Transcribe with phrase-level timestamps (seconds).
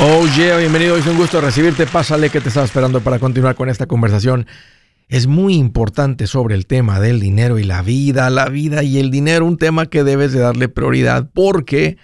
[0.00, 1.84] Oh yeah, bienvenido, es un gusto recibirte.
[1.84, 4.46] Pásale que te estaba esperando para continuar con esta conversación.
[5.08, 9.10] Es muy importante sobre el tema del dinero y la vida, la vida y el
[9.10, 11.96] dinero, un tema que debes de darle prioridad porque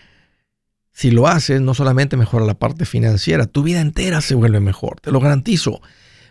[0.91, 4.98] si lo haces no solamente mejora la parte financiera, tu vida entera se vuelve mejor,
[5.00, 5.80] te lo garantizo.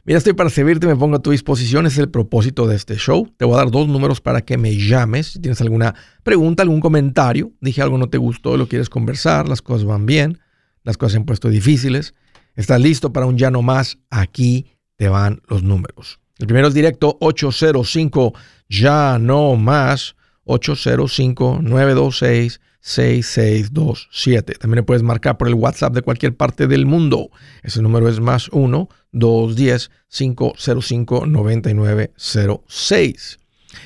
[0.04, 3.32] Mira, estoy para servirte, me pongo a tu disposición, es el propósito de este show.
[3.38, 6.82] Te voy a dar dos números para que me llames si tienes alguna pregunta, algún
[6.82, 10.43] comentario, dije algo no te gustó, lo quieres conversar, las cosas van bien
[10.84, 12.14] las cosas se han puesto difíciles.
[12.56, 13.98] ¿Estás listo para un ya no más?
[14.10, 16.20] Aquí te van los números.
[16.38, 18.34] El primero es directo 805
[18.70, 20.16] ya no más
[20.46, 24.56] 805 926 6627.
[24.56, 27.30] También le puedes marcar por el WhatsApp de cualquier parte del mundo.
[27.62, 33.40] Ese número es más 1 210 505 9906.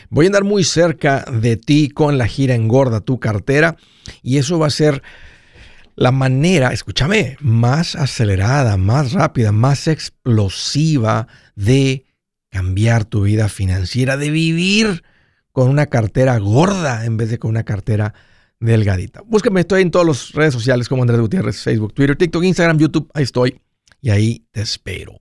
[0.10, 3.78] Voy a andar muy cerca de ti con la gira Engorda tu cartera
[4.24, 5.04] y eso va a ser
[5.98, 12.06] la manera, escúchame, más acelerada, más rápida, más explosiva de
[12.52, 15.04] cambiar tu vida financiera, de vivir
[15.52, 18.14] con una cartera gorda en vez de con una cartera
[18.60, 19.24] delgadita.
[19.26, 23.10] Búscame, estoy en todas las redes sociales como Andrés Gutiérrez, Facebook, Twitter, TikTok, Instagram, YouTube,
[23.16, 23.60] ahí estoy
[24.00, 25.20] y ahí te espero.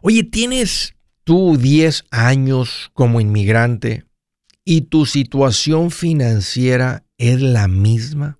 [0.00, 4.06] Oye, ¿tienes tú 10 años como inmigrante
[4.64, 8.38] y tu situación financiera es la misma?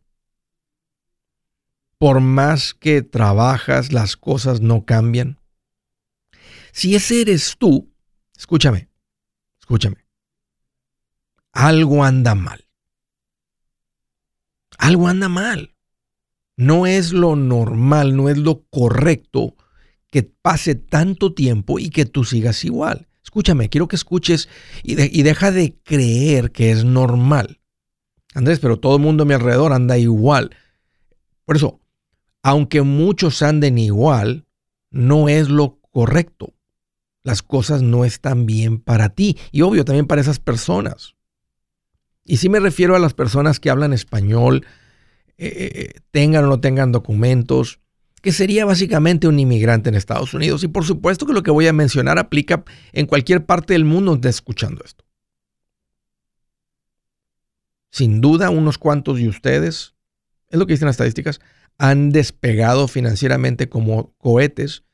[2.05, 5.39] Por más que trabajas, las cosas no cambian?
[6.71, 7.95] Si ese eres tú,
[8.37, 8.91] escúchame,
[9.59, 10.05] escúchame,
[11.51, 12.69] algo anda mal.
[14.77, 15.77] Algo anda mal.
[16.59, 19.57] No es lo normal, no es lo correcto
[20.11, 23.09] que pase tanto tiempo y que tú sigas igual.
[23.23, 24.51] Escúchame, quiero que escuches
[24.83, 27.63] y, y deja de creer que es normal.
[28.35, 30.55] Andrés, pero todo el mundo a mi alrededor anda igual.
[31.47, 31.81] Por eso,
[32.45, 34.45] aunque muchos anden igual,
[34.91, 36.53] no es lo correcto.
[37.23, 41.17] Las cosas no están bien para ti y obvio también para esas personas.
[42.23, 44.67] Y si me refiero a las personas que hablan español,
[45.39, 47.81] eh, eh, eh, tengan o no tengan documentos,
[48.21, 50.63] que sería básicamente un inmigrante en Estados Unidos.
[50.65, 52.63] Y por supuesto que lo que voy a mencionar aplica
[52.93, 55.07] en cualquier parte del mundo donde escuchando esto.
[57.91, 59.95] Sin duda, unos cuantos de ustedes,
[60.51, 61.41] es lo que dicen las estadísticas,
[61.79, 64.85] han despegado financieramente como cohetes,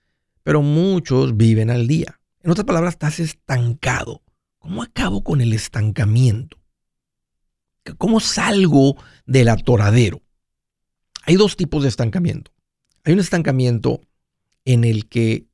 [0.42, 2.20] pero muchos viven al día.
[2.42, 4.22] En otras palabras, estás estancado.
[4.58, 6.58] ¿Cómo acabo con el estancamiento?
[7.98, 8.96] ¿Cómo salgo
[9.26, 10.22] del atoradero?
[11.24, 12.52] Hay dos tipos de estancamiento.
[13.04, 14.00] Hay un estancamiento
[14.64, 15.46] en el que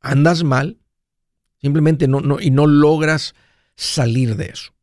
[0.00, 0.78] andas mal,
[1.60, 3.34] simplemente no, y no logras
[3.76, 4.73] salir de eso.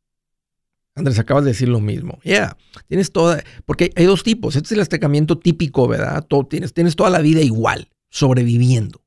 [0.96, 2.19] Andrés, acabas de decir lo mismo.
[2.24, 2.57] Ya,
[2.88, 4.56] tienes toda, porque hay dos tipos.
[4.56, 6.25] Este es el estancamiento típico, ¿verdad?
[6.28, 9.02] Todo, tienes, tienes toda la vida igual, sobreviviendo.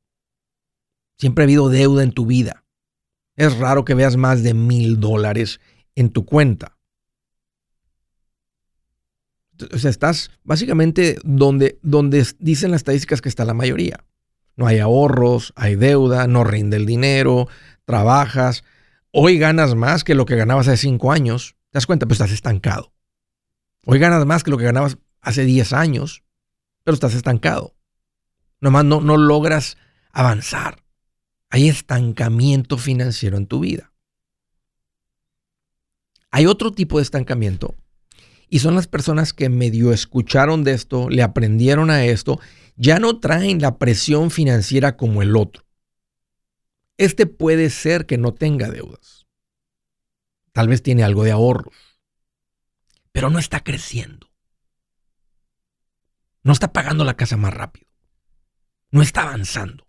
[1.18, 2.64] Siempre ha habido deuda en tu vida.
[3.36, 5.60] Es raro que veas más de mil dólares
[5.94, 6.78] en tu cuenta.
[9.72, 14.04] O sea, estás básicamente donde, donde dicen las estadísticas que está la mayoría.
[14.56, 17.48] No hay ahorros, hay deuda, no rinde el dinero,
[17.84, 18.64] trabajas.
[19.10, 22.06] Hoy ganas más que lo que ganabas hace cinco años ¿Te das cuenta?
[22.06, 22.92] Pues estás estancado.
[23.84, 26.22] Hoy ganas más que lo que ganabas hace 10 años,
[26.84, 27.74] pero estás estancado.
[28.60, 29.76] Nomás no, no logras
[30.12, 30.84] avanzar.
[31.50, 33.92] Hay estancamiento financiero en tu vida.
[36.30, 37.74] Hay otro tipo de estancamiento
[38.48, 42.38] y son las personas que medio escucharon de esto, le aprendieron a esto,
[42.76, 45.64] ya no traen la presión financiera como el otro.
[46.98, 49.23] Este puede ser que no tenga deudas
[50.54, 51.74] Tal vez tiene algo de ahorros,
[53.10, 54.30] pero no está creciendo.
[56.44, 57.88] No está pagando la casa más rápido.
[58.92, 59.88] No está avanzando.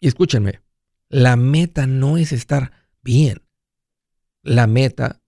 [0.00, 0.62] Y escúchenme,
[1.10, 3.42] la meta no es estar bien.
[4.42, 5.20] La meta,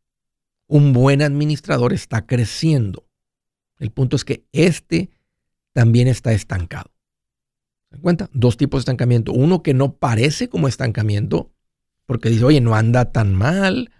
[0.66, 3.06] un buen administrador está creciendo.
[3.78, 5.10] El punto es que este
[5.74, 6.90] también está estancado.
[7.90, 8.30] ¿Se dan cuenta?
[8.32, 9.32] Dos tipos de estancamiento.
[9.32, 11.52] Uno que no parece como estancamiento
[12.08, 13.92] porque dice, oye, no anda tan mal,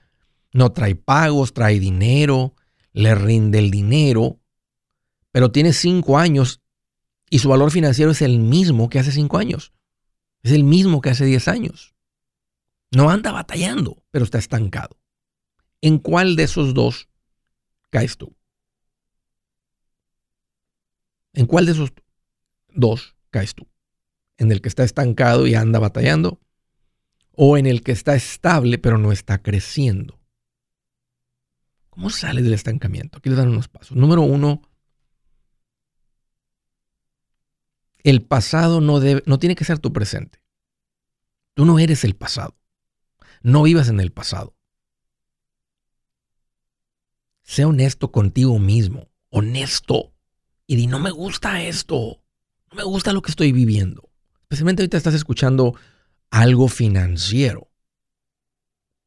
[0.55, 2.55] no trae pagos, trae dinero,
[2.95, 4.41] le rinde el dinero,
[5.31, 6.63] pero tiene cinco años
[7.29, 9.75] y su valor financiero es el mismo que hace cinco años.
[10.43, 11.95] Es el mismo que hace diez años.
[12.91, 14.99] No anda batallando, pero está estancado.
[15.83, 17.11] ¿En cuál de esos dos
[17.91, 18.35] caes tú?
[21.35, 21.93] ¿En cuál de esos
[22.71, 23.69] dos caes tú?
[24.39, 26.41] ¿En el que está estancado y anda batallando?
[27.41, 30.19] O en el que está estable pero no está creciendo.
[31.89, 33.19] ¿Cómo sale del estancamiento?
[33.19, 33.97] Aquí les dan unos pasos.
[33.97, 34.61] Número uno,
[38.03, 40.43] el pasado no, debe, no tiene que ser tu presente.
[41.55, 42.59] Tú no eres el pasado.
[43.41, 44.57] No vivas en el pasado.
[47.45, 49.11] Sé honesto contigo mismo.
[49.31, 50.13] Honesto.
[50.67, 52.21] Y di, no me gusta esto.
[52.71, 54.11] No me gusta lo que estoy viviendo.
[54.43, 55.77] Especialmente ahorita estás escuchando
[56.31, 57.71] algo financiero.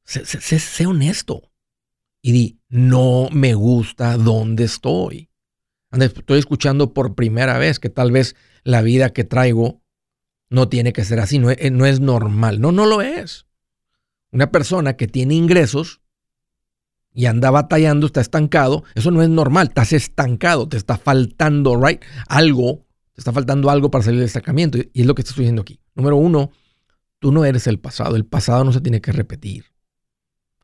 [0.03, 1.51] Sé, honesto.
[2.21, 5.29] Y di, no me gusta dónde estoy.
[5.91, 9.81] Estoy escuchando por primera vez que tal vez la vida que traigo
[10.49, 12.61] no tiene que ser así, no es, no es normal.
[12.61, 13.47] No, no lo es.
[14.31, 16.01] Una persona que tiene ingresos
[17.13, 22.01] y anda batallando, está estancado, eso no es normal, estás estancado, te está faltando, right?
[22.27, 25.63] Algo, te está faltando algo para salir del estancamiento y es lo que estoy diciendo
[25.63, 25.79] aquí.
[25.95, 26.51] Número uno,
[27.21, 29.65] tú no eres el pasado, el pasado no se tiene que repetir.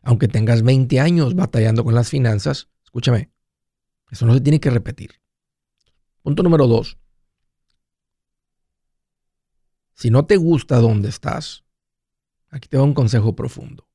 [0.01, 3.31] Aunque tengas 20 años batallando con las finanzas, escúchame,
[4.09, 5.21] eso no se tiene que repetir.
[6.23, 6.97] Punto número dos.
[9.93, 11.63] Si no te gusta donde estás,
[12.49, 13.87] aquí te doy un consejo profundo.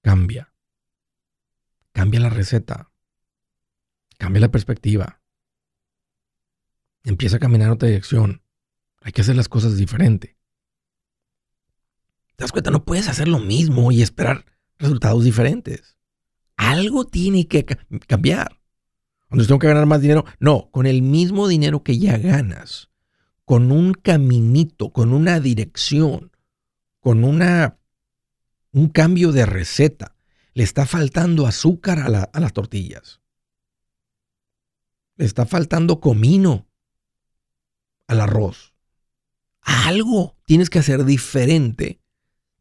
[0.00, 0.52] Cambia.
[1.92, 2.90] Cambia la receta.
[4.18, 5.22] Cambia la perspectiva.
[7.04, 8.42] Empieza a caminar en otra dirección.
[9.02, 10.41] Hay que hacer las cosas diferente.
[12.42, 12.72] ¿Te das cuenta?
[12.72, 14.44] No puedes hacer lo mismo y esperar
[14.76, 15.96] resultados diferentes.
[16.56, 17.64] Algo tiene que
[18.08, 18.60] cambiar.
[19.28, 22.90] Cuando tengo que ganar más dinero, no, con el mismo dinero que ya ganas,
[23.44, 26.32] con un caminito, con una dirección,
[26.98, 27.78] con una,
[28.72, 30.16] un cambio de receta,
[30.52, 33.20] le está faltando azúcar a las tortillas.
[35.14, 36.66] Le está faltando comino
[38.08, 38.74] al arroz.
[39.60, 42.01] Algo tienes que hacer diferente.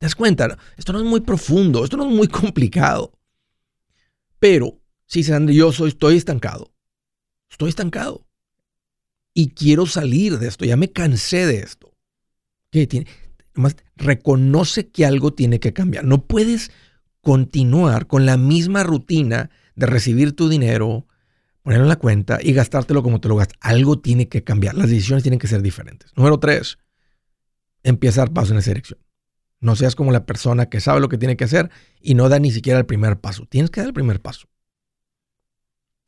[0.01, 0.57] ¿Te das cuenta?
[0.75, 3.13] Esto no es muy profundo, esto no es muy complicado.
[4.37, 4.81] Pero
[5.11, 6.71] Sí, Sandra, yo soy, estoy estancado.
[7.49, 8.25] Estoy estancado.
[9.33, 10.63] Y quiero salir de esto.
[10.63, 11.93] Ya me cansé de esto.
[12.71, 13.07] ¿Qué tiene?
[13.97, 16.05] reconoce que algo tiene que cambiar.
[16.05, 16.71] No puedes
[17.19, 21.07] continuar con la misma rutina de recibir tu dinero,
[21.61, 23.57] ponerlo en la cuenta y gastártelo como te lo gastas.
[23.59, 24.75] Algo tiene que cambiar.
[24.75, 26.09] Las decisiones tienen que ser diferentes.
[26.15, 26.77] Número tres,
[27.83, 28.99] dar paso en esa dirección.
[29.61, 31.69] No seas como la persona que sabe lo que tiene que hacer
[32.01, 33.45] y no da ni siquiera el primer paso.
[33.45, 34.49] Tienes que dar el primer paso.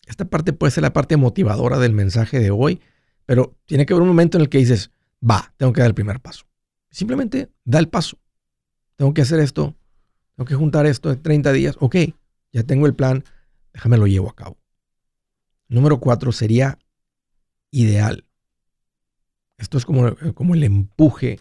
[0.08, 2.82] Esta parte puede ser la parte motivadora del mensaje de hoy,
[3.26, 4.92] pero tiene que haber un momento en el que dices,
[5.22, 6.46] va, tengo que dar el primer paso.
[6.90, 8.18] Simplemente da el paso.
[8.96, 9.76] Tengo que hacer esto,
[10.36, 11.76] tengo que juntar esto en 30 días.
[11.80, 11.96] Ok,
[12.52, 13.24] ya tengo el plan,
[13.72, 14.58] déjame lo llevo a cabo.
[15.68, 16.80] Número cuatro sería
[17.72, 18.26] ideal.
[19.58, 21.40] Esto es como, como el empuje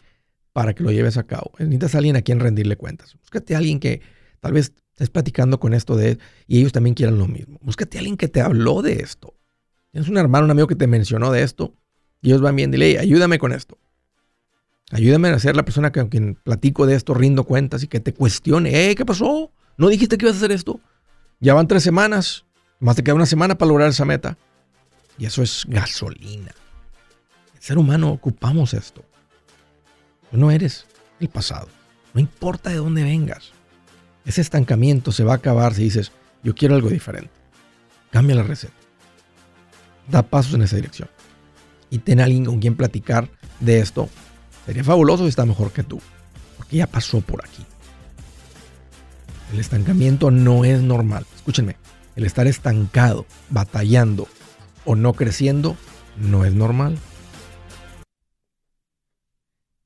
[0.52, 1.52] para que lo lleves a cabo.
[1.58, 3.16] Necesitas a alguien a quien rendirle cuentas.
[3.20, 4.02] Búscate a alguien que
[4.40, 7.58] tal vez estés platicando con esto de y ellos también quieran lo mismo.
[7.62, 9.34] Búscate a alguien que te habló de esto.
[9.90, 11.74] Tienes un hermano, un amigo que te mencionó de esto
[12.20, 13.78] y ellos van bien, dile, ayúdame con esto.
[14.90, 18.12] Ayúdame a ser la persona con quien platico de esto, rindo cuentas y que te
[18.12, 18.90] cuestione.
[18.90, 18.94] ¿Eh?
[18.94, 19.50] ¿Qué pasó?
[19.78, 20.80] ¿No dijiste que ibas a hacer esto?
[21.40, 22.44] Ya van tres semanas.
[22.78, 24.36] Más te queda una semana para lograr esa meta.
[25.18, 26.52] Y eso es gasolina.
[27.54, 29.02] El ser humano ocupamos esto.
[30.32, 30.86] Tú no eres
[31.20, 31.68] el pasado.
[32.14, 33.52] No importa de dónde vengas.
[34.24, 36.10] Ese estancamiento se va a acabar si dices,
[36.42, 37.30] yo quiero algo diferente.
[38.10, 38.72] Cambia la receta.
[40.08, 41.08] Da pasos en esa dirección.
[41.90, 43.28] Y ten a alguien con quien platicar
[43.60, 44.08] de esto.
[44.64, 46.00] Sería fabuloso si está mejor que tú.
[46.56, 47.64] Porque ya pasó por aquí.
[49.52, 51.26] El estancamiento no es normal.
[51.36, 51.76] Escúchenme.
[52.16, 54.28] El estar estancado, batallando
[54.86, 55.76] o no creciendo
[56.16, 56.98] no es normal.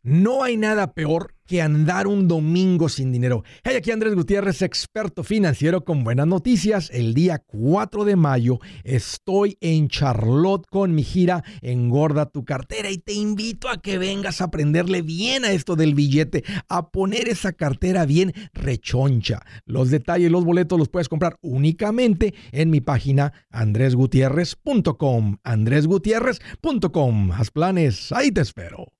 [0.06, 3.42] No hay nada peor que andar un domingo sin dinero.
[3.64, 6.90] Hey, aquí Andrés Gutiérrez, experto financiero con buenas noticias.
[6.92, 12.98] El día 4 de mayo estoy en Charlotte con mi gira Engorda tu cartera y
[12.98, 17.52] te invito a que vengas a aprenderle bien a esto del billete, a poner esa
[17.52, 19.44] cartera bien rechoncha.
[19.64, 25.38] Los detalles, los boletos los puedes comprar únicamente en mi página andresgutierrez.com.
[25.42, 27.32] andresgutierrez.com.
[27.32, 28.95] Haz planes, ahí te espero.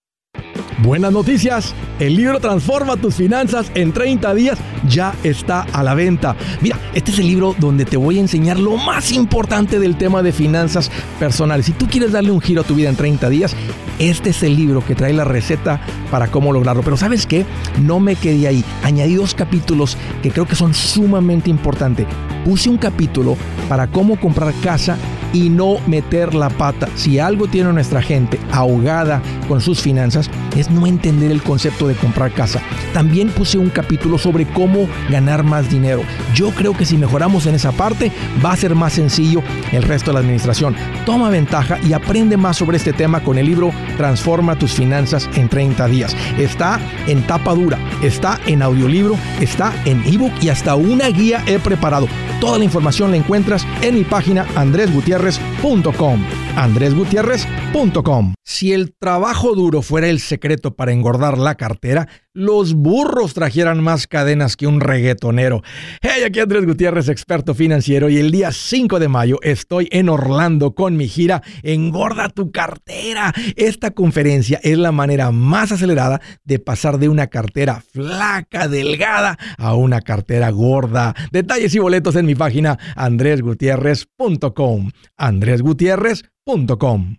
[0.83, 6.37] Buenas noticias, el libro Transforma tus finanzas en 30 días ya está a la venta.
[6.61, 10.23] Mira, este es el libro donde te voy a enseñar lo más importante del tema
[10.23, 11.65] de finanzas personales.
[11.65, 13.57] Si tú quieres darle un giro a tu vida en 30 días,
[13.99, 15.81] este es el libro que trae la receta
[16.11, 16.83] para cómo lograrlo.
[16.83, 17.47] Pero sabes qué,
[17.81, 18.65] no me quedé ahí.
[18.83, 22.07] Añadí dos capítulos que creo que son sumamente importantes.
[22.45, 23.37] Puse un capítulo
[23.69, 24.99] para cómo comprar casa
[25.33, 26.89] y no meter la pata.
[26.95, 31.95] Si algo tiene nuestra gente ahogada con sus finanzas es no entender el concepto de
[31.95, 32.61] comprar casa.
[32.93, 36.03] También puse un capítulo sobre cómo ganar más dinero.
[36.35, 38.13] Yo creo que si mejoramos en esa parte,
[38.45, 40.77] va a ser más sencillo el resto de la administración.
[41.05, 45.49] Toma ventaja y aprende más sobre este tema con el libro Transforma tus finanzas en
[45.49, 46.17] 30 días.
[46.39, 51.59] Está en tapa dura, está en audiolibro, está en ebook y hasta una guía he
[51.59, 52.09] preparado.
[52.41, 56.46] Toda la información la encuentras en mi página andresgutierrez.com.
[56.57, 58.35] andresgutierrez.com.
[58.45, 64.07] Si el trabajo duro fuera el secreto para engordar la cartera, los burros trajeran más
[64.07, 65.63] cadenas que un reggaetonero.
[66.03, 70.75] Hey, aquí Andrés Gutiérrez, experto financiero, y el día 5 de mayo estoy en Orlando
[70.75, 73.33] con mi gira Engorda tu cartera.
[73.57, 79.75] Esta conferencia es la manera más acelerada de pasar de una cartera flaca, delgada, a
[79.75, 81.15] una cartera gorda.
[81.33, 84.91] Detalles y boletos en mi página andresgutierrez.com.
[85.17, 87.17] andresgutierrez.com.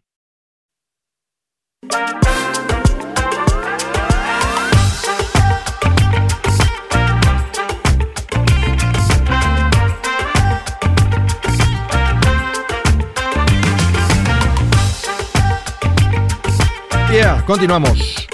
[17.48, 18.28] continuamos.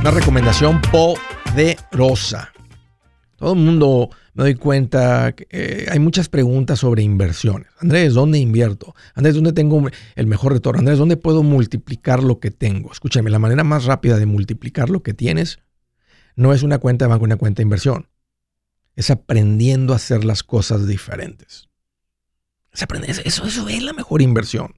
[0.00, 2.52] Una recomendación poderosa.
[3.36, 7.68] Todo el mundo me doy cuenta que eh, hay muchas preguntas sobre inversiones.
[7.78, 8.96] Andrés, ¿dónde invierto?
[9.14, 10.80] Andrés, ¿dónde tengo el mejor retorno?
[10.80, 12.90] Andrés, ¿dónde puedo multiplicar lo que tengo?
[12.90, 15.60] Escúchame, la manera más rápida de multiplicar lo que tienes
[16.34, 18.08] no es una cuenta de banco, una cuenta de inversión.
[18.96, 21.68] Es aprendiendo a hacer las cosas diferentes.
[22.72, 24.74] Eso, eso es la mejor inversión.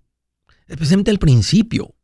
[0.66, 1.94] Especialmente al principio.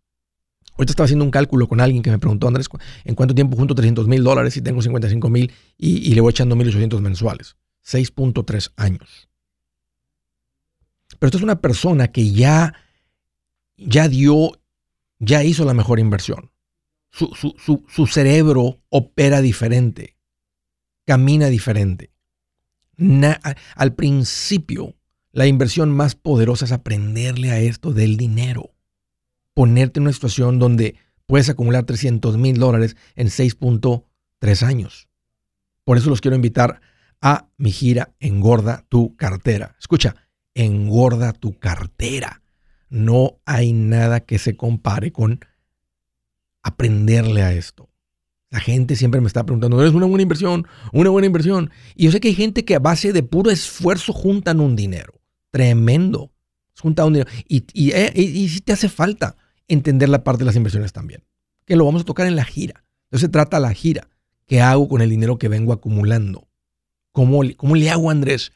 [0.77, 2.69] Ahorita estaba haciendo un cálculo con alguien que me preguntó, Andrés,
[3.05, 6.55] ¿en cuánto tiempo junto 300 mil dólares y tengo 55 mil y, le voy echando
[6.55, 7.57] 1.800 mensuales?
[7.85, 9.29] 6.3 años.
[11.19, 12.75] Pero esto es una persona que ya,
[13.79, 14.61] ya dio,
[15.19, 16.51] ya hizo la mejor inversión.
[17.11, 20.19] Su, cerebro opera diferente,
[21.07, 22.11] camina diferente.
[23.77, 24.95] al principio,
[25.33, 28.76] la inversión más poderosa es aprenderle a esto del dinero
[29.57, 35.09] ponerte en una situación donde puedes acumular 300 mil dólares en 6.3 años.
[35.83, 36.83] Por eso los quiero invitar
[37.23, 39.75] a mi gira Engorda tu cartera.
[39.81, 40.15] Escucha,
[40.53, 42.43] engorda tu cartera.
[42.91, 45.41] No hay nada que se compare con
[46.63, 47.89] aprenderle a esto.
[48.51, 50.67] La gente siempre me está preguntando, ¿es una buena inversión?
[50.93, 51.71] ¿Una buena inversión?
[51.95, 55.15] Y yo sé que hay gente que a base de puro esfuerzo juntan un dinero.
[55.51, 56.31] Tremendo.
[56.79, 57.31] Juntan un dinero.
[57.49, 61.25] Y, y, eh, y si te hace falta entender la parte de las inversiones también,
[61.65, 62.85] que lo vamos a tocar en la gira.
[63.07, 64.09] Entonces se trata la gira.
[64.47, 66.49] ¿Qué hago con el dinero que vengo acumulando?
[67.13, 68.53] ¿Cómo, cómo le hago, Andrés?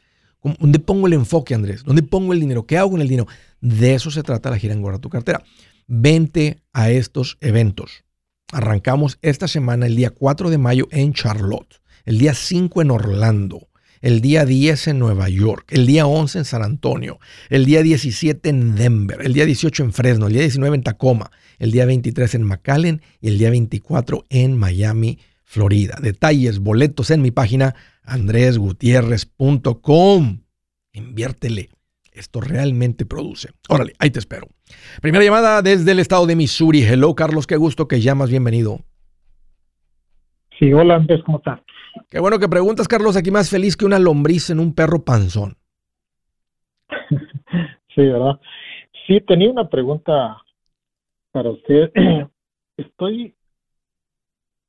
[0.59, 1.83] ¿Dónde pongo el enfoque, Andrés?
[1.83, 2.65] ¿Dónde pongo el dinero?
[2.65, 3.27] ¿Qué hago con el dinero?
[3.59, 5.43] De eso se trata la gira en Guarda tu cartera.
[5.87, 8.03] Vente a estos eventos.
[8.51, 13.69] Arrancamos esta semana el día 4 de mayo en Charlotte, el día 5 en Orlando,
[14.01, 18.49] el día 10 en Nueva York, el día 11 en San Antonio, el día 17
[18.49, 22.35] en Denver, el día 18 en Fresno, el día 19 en Tacoma, el día 23
[22.35, 25.97] en McAllen y el día 24 en Miami, Florida.
[26.01, 30.41] Detalles, boletos en mi página andresgutierrez.com.
[30.93, 31.69] Inviértele.
[32.13, 33.51] Esto realmente produce.
[33.69, 34.49] Órale, ahí te espero.
[35.01, 36.83] Primera llamada desde el estado de Missouri.
[36.83, 38.29] Hello, Carlos, qué gusto que llamas.
[38.29, 38.81] Bienvenido.
[40.59, 41.61] Sí, hola Andrés, ¿cómo estás?
[42.09, 43.15] Qué bueno que preguntas, Carlos.
[43.15, 45.57] Aquí más feliz que una lombriz en un perro panzón.
[47.95, 48.39] sí, ¿verdad?
[49.07, 50.41] Sí, tenía una pregunta
[51.31, 51.91] para usted.
[52.77, 53.35] Estoy,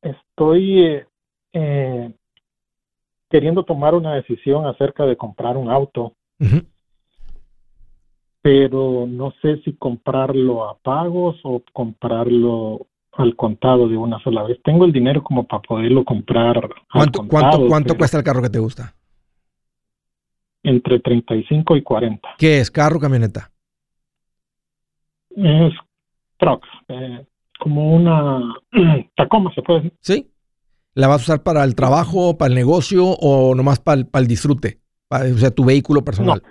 [0.03, 1.07] estoy eh,
[1.53, 2.13] eh,
[3.31, 6.15] queriendo tomar una decisión acerca de comprar un auto,
[8.43, 14.61] pero no sé si comprarlo a pagos o comprarlo al contado de una sola vez.
[14.63, 16.69] Tengo el dinero como para poderlo comprar.
[16.93, 18.95] ¿Cuánto, ¿cuánto, cuánto cuesta el carro que te gusta?
[20.63, 22.29] Entre 35 y 40.
[22.39, 22.71] ¿Qué es?
[22.71, 23.51] ¿Carro o camioneta?
[25.31, 25.75] Es
[26.39, 26.65] truck.
[26.89, 27.25] Eh,
[27.59, 28.55] como una
[29.17, 29.99] Tacoma, se puede decir.
[30.01, 30.29] Sí.
[30.95, 34.23] ¿La vas a usar para el trabajo, para el negocio o nomás para el, para
[34.23, 34.81] el disfrute?
[35.11, 36.43] o sea, tu vehículo personal.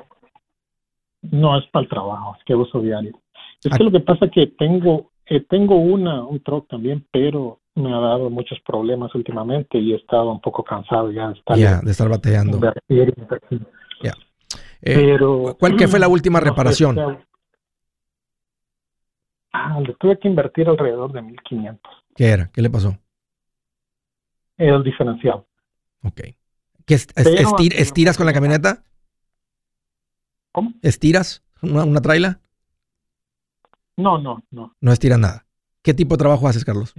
[1.22, 1.58] No.
[1.58, 3.20] es para el trabajo, es que uso diario.
[3.64, 7.62] Es que lo que pasa es que tengo eh, tengo una, un truck también, pero
[7.76, 11.58] me ha dado muchos problemas últimamente y he estado un poco cansado ya de estar,
[11.58, 12.60] de estar bateando.
[14.84, 17.24] Eh, pero, ¿Cuál qué fue la última reparación?
[19.54, 21.80] ah, le tuve que invertir alrededor de 1500.
[22.14, 22.50] ¿Qué era?
[22.52, 22.98] ¿Qué le pasó?
[24.58, 25.46] El diferencial.
[26.04, 26.22] Ok.
[26.86, 28.84] ¿Qué ¿Estiras con la camioneta?
[30.52, 30.74] ¿Cómo?
[30.82, 32.42] ¿Estiras una, una traila?
[33.98, 34.76] No, no, no.
[34.80, 35.46] No estira nada.
[35.84, 36.94] ¿Qué tipo de trabajo haces, Carlos?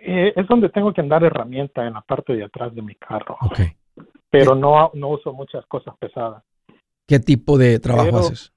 [0.00, 3.36] Eh, es donde tengo que andar herramienta en la parte de atrás de mi carro.
[3.40, 3.60] Ok.
[4.30, 6.42] Pero no, no uso muchas cosas pesadas.
[7.06, 8.52] ¿Qué tipo de trabajo Pero- haces?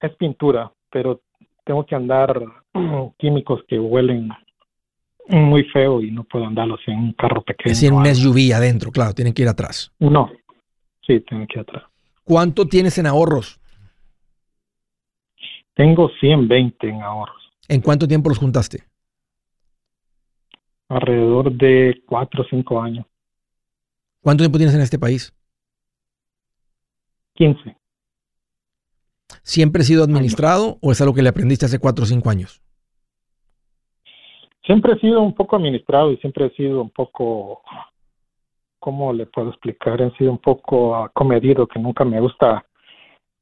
[0.00, 1.20] Es pintura, pero
[1.64, 2.40] tengo que andar
[3.18, 4.28] químicos que huelen
[5.28, 7.72] muy feo y no puedo andarlos en un carro pequeño.
[7.72, 8.06] Es en un.
[8.06, 9.92] SUV adentro, claro, tienen que ir atrás.
[9.98, 10.30] No,
[11.06, 11.84] sí, tengo que ir atrás.
[12.24, 13.60] ¿Cuánto tienes en ahorros?
[15.78, 18.82] Tengo 120 en ahorros, ¿En cuánto tiempo los juntaste?
[20.88, 23.06] alrededor de 4 o 5 años,
[24.20, 25.32] ¿Cuánto tiempo tienes en este país?
[27.34, 27.76] 15.
[29.44, 32.60] ¿Siempre has sido administrado o es algo que le aprendiste hace cuatro o cinco años?
[34.66, 37.62] Siempre he sido un poco administrado y siempre he sido un poco,
[38.80, 40.02] ¿cómo le puedo explicar?
[40.02, 42.66] He sido un poco comedido, que nunca me gusta,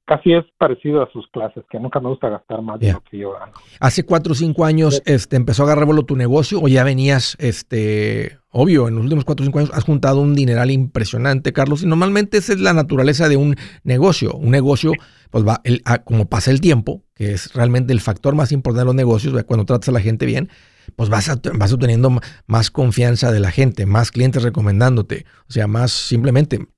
[0.07, 3.19] casi es parecido a sus clases, que nunca me gusta gastar más de lo que
[3.19, 3.53] yo gano.
[3.81, 7.37] ¿Hace cuatro o cinco años este, empezó a agarrar vuelo tu negocio o ya venías,
[7.41, 11.83] este, obvio, en los últimos cuatro o cinco años has juntado un dineral impresionante, Carlos?
[11.83, 14.33] Y normalmente esa es la naturaleza de un negocio.
[14.35, 14.93] Un negocio,
[15.31, 18.81] pues va, el- a- como pasa el tiempo, que es realmente el factor más importante
[18.83, 20.49] de los negocios, cuando tratas a la gente bien,
[20.95, 22.11] pues vas, a- vas obteniendo
[22.47, 26.69] más confianza de la gente, más clientes recomendándote, o sea, más simplemente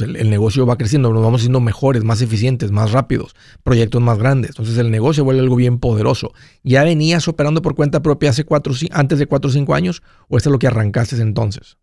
[0.00, 4.18] el, el negocio va creciendo, nos vamos siendo mejores, más eficientes, más rápidos, proyectos más
[4.18, 4.50] grandes.
[4.50, 6.32] Entonces el negocio vuelve algo bien poderoso.
[6.62, 10.36] ¿Ya venías operando por cuenta propia hace cuatro, antes de cuatro o cinco años o
[10.36, 11.78] esto es lo que arrancaste entonces?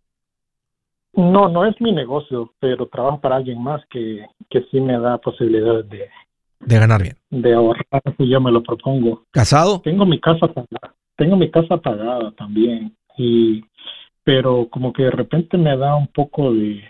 [1.14, 5.18] No, no es mi negocio, pero trabajo para alguien más que, que sí me da
[5.18, 6.08] posibilidades de,
[6.62, 7.18] De ganar bien.
[7.30, 9.26] de ahorrar si yo me lo propongo.
[9.32, 9.82] ¿Casado?
[9.82, 13.64] Tengo mi casa pagada, tengo mi casa pagada también, y
[14.24, 16.84] pero como que de repente me da un poco de,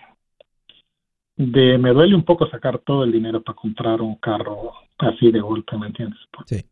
[1.36, 5.40] de me duele un poco sacar todo el dinero para comprar un carro así de
[5.40, 6.20] golpe, ¿me entiendes?
[6.46, 6.64] Sí.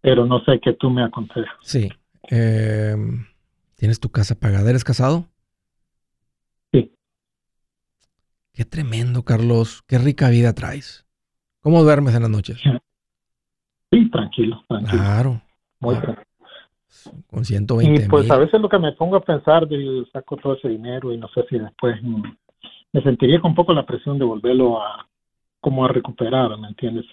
[0.00, 1.56] Pero no sé qué tú me aconsejas.
[1.62, 1.88] Sí.
[2.30, 2.96] Eh,
[3.76, 4.70] ¿Tienes tu casa pagada?
[4.70, 5.26] ¿Eres casado?
[6.72, 6.92] Sí.
[8.52, 9.82] Qué tremendo, Carlos.
[9.86, 11.06] Qué rica vida traes.
[11.60, 12.60] ¿Cómo duermes en las noches?
[13.90, 15.42] Sí, tranquilo, tranquilo, Claro.
[15.80, 16.22] muy claro.
[17.28, 18.32] Con 120 Y pues mil.
[18.32, 21.28] a veces lo que me pongo a pensar, de saco todo ese dinero y no
[21.28, 21.96] sé si después
[22.92, 25.06] me sentiría con un poco la presión de volverlo a
[25.60, 27.04] como a recuperar, ¿me entiendes?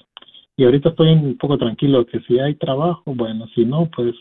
[0.56, 4.14] Y ahorita estoy un poco tranquilo que si hay trabajo, bueno, si no, pues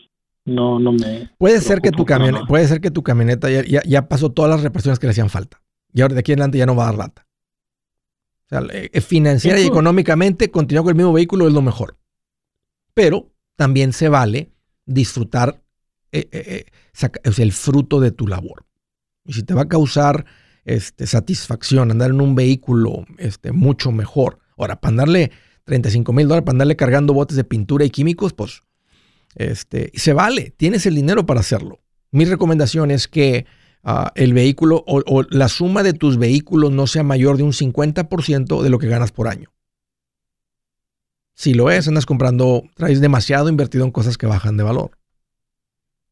[0.45, 3.83] no no me Puede ser que tu camioneta, puede ser que tu camioneta ya, ya-
[3.85, 5.61] ya pasó todas las reparaciones que le hacían falta.
[5.93, 7.27] Y ahora de aquí en adelante ya no va a dar lata.
[8.45, 11.97] O sea, eh, financiera y económicamente continuar con el mismo vehículo es lo mejor.
[12.93, 14.49] Pero también se vale
[14.85, 15.61] disfrutar
[16.11, 16.65] eh, eh,
[17.01, 18.65] eh, el fruto de tu labor.
[19.25, 20.25] Y si te va a causar
[20.65, 24.39] este, satisfacción andar en un vehículo este, mucho mejor.
[24.57, 25.31] Ahora, para andarle
[25.65, 28.61] 35 mil dólares, para andarle cargando botes de pintura y químicos, pues
[29.35, 31.81] este, se vale, tienes el dinero para hacerlo.
[32.11, 33.45] Mi recomendación es que
[33.83, 37.53] ah, el vehículo o, o la suma de tus vehículos no sea mayor de un
[37.53, 39.52] 50% de lo que ganas por año.
[41.33, 44.91] Si lo es, andas comprando, traes demasiado invertido en cosas que bajan de valor.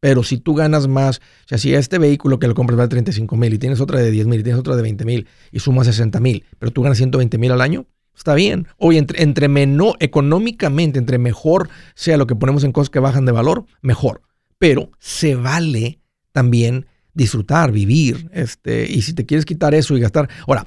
[0.02, 3.38] Pero si tú ganas más, o sea, si este vehículo que lo compras vale 35
[3.38, 5.86] mil y tienes otra de 10 mil y tienes otra de 20 mil y sumas
[5.86, 8.68] 60 mil, pero tú ganas 120 mil al año, está bien.
[8.78, 13.26] Oye, entre, entre menor, económicamente, entre mejor sea lo que ponemos en cosas que bajan
[13.26, 14.24] de valor, mejor.
[14.58, 16.00] Pero se vale
[16.32, 20.66] también disfrutar, vivir, este, y si te quieres quitar eso y gastar, ahora,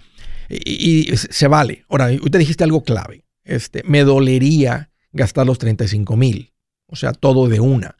[0.48, 1.84] y, y se vale.
[1.88, 6.52] Ahora, te dijiste algo clave, este, me dolería gastar los 35 mil,
[6.86, 7.96] o sea, todo de una.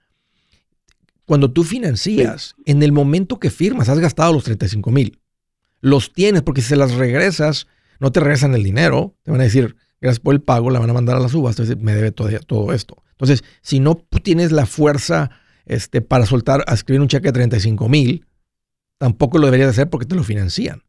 [1.27, 5.21] Cuando tú financias, en el momento que firmas, has gastado los 35 mil.
[5.81, 7.67] Los tienes porque si se las regresas,
[7.99, 9.15] no te regresan el dinero.
[9.23, 11.63] Te van a decir, gracias por el pago, la van a mandar a la subasta.
[11.63, 13.03] Entonces, me debe todo, esto.
[13.13, 15.31] Entonces, si no tienes la fuerza
[15.65, 18.27] este, para soltar, a escribir un cheque de 35 mil,
[18.99, 20.83] tampoco lo deberías hacer porque te lo financian.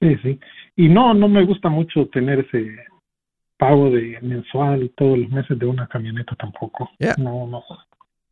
[0.00, 0.38] Sí, sí.
[0.76, 2.76] Y no, no me gusta mucho tener ese
[3.58, 6.88] pago de mensual todos los meses de una camioneta tampoco.
[6.98, 7.14] Yeah.
[7.18, 7.62] No, no.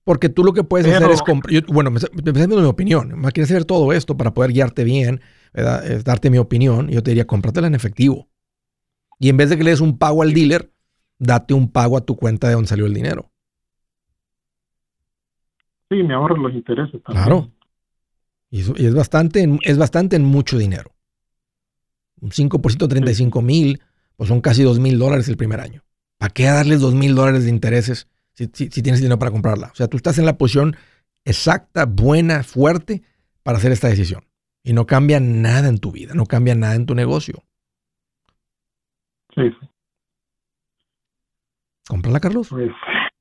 [0.04, 1.52] Porque tú lo que puedes Pero- hacer es comprar.
[1.52, 3.08] yo- Bueno, me, me, me mi opinión.
[3.20, 5.20] Me quieres hacer todo esto para poder guiarte bien,
[5.52, 5.86] ¿verdad?
[5.86, 6.88] Es darte mi opinión.
[6.88, 8.26] Yo te diría, cómpratela en efectivo.
[9.18, 10.72] Y en vez de que le des un pago al dealer,
[11.18, 13.30] date un pago a tu cuenta de donde salió el dinero.
[15.90, 17.24] Sí, me ahorro los intereses también.
[17.26, 17.50] Claro.
[18.50, 20.90] Y, eso- y es, bastante en, es bastante en mucho dinero.
[22.20, 23.80] Un 5% de 35 mil,
[24.16, 25.82] pues son casi 2 mil dólares el primer año.
[26.18, 29.68] ¿Para qué darles 2 mil dólares de intereses si, si- si tienes dinero para comprarla?
[29.72, 30.76] O sea, tú estás en la posición
[31.24, 33.02] exacta, buena, fuerte
[33.42, 34.24] para hacer esta decisión.
[34.62, 37.42] Y no cambia nada en tu vida, no cambia nada en tu negocio.
[39.34, 39.42] Sí.
[41.88, 42.48] Cómprala, Carlos.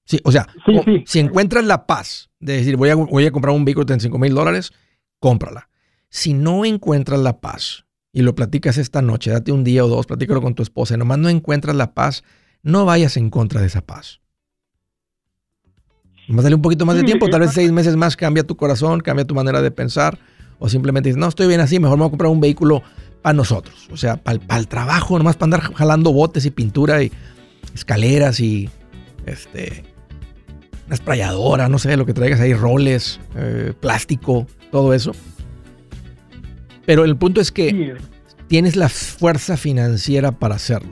[0.05, 1.03] Sí, o sea, Sí, o- sí.
[1.05, 4.17] si encuentras la paz de decir voy a, voy a comprar un vehículo de 35
[4.19, 4.71] mil dólares,
[5.19, 5.69] cómprala.
[6.09, 10.05] Si no encuentras la paz y lo platicas esta noche, date un día o dos,
[10.05, 12.23] platícalo con tu esposa, y nomás no encuentras la paz,
[12.63, 14.21] no vayas en contra de esa paz.
[16.27, 18.55] Nomás dale un poquito más de Sí, tiempo, tal vez seis meses más cambia tu
[18.55, 20.19] corazón, cambia tu manera de pensar,
[20.59, 22.83] o simplemente dices, no, estoy bien así, mejor me voy a comprar un vehículo
[23.21, 27.11] para nosotros, o sea, para el trabajo, nomás para andar jalando botes y pintura y
[27.73, 28.69] escaleras y
[29.25, 29.83] este
[30.89, 35.11] una esprayadora, no sé, lo que traigas ahí, roles, eh, plástico, todo eso.
[36.89, 37.91] Pero el punto es que sí,
[38.47, 40.89] tienes la fuerza financiera para hacerlo.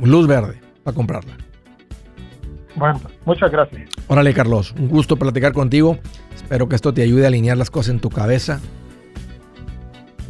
[0.00, 1.36] Luz verde para comprarla.
[2.76, 3.90] bueno, muchas gracias.
[4.06, 5.98] Órale, Carlos, un gusto platicar contigo.
[6.36, 8.60] Espero que esto te ayude a alinear las cosas en tu cabeza.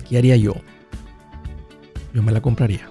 [0.08, 0.54] ¿Qué haría yo?
[2.14, 2.90] Yo me la compraría.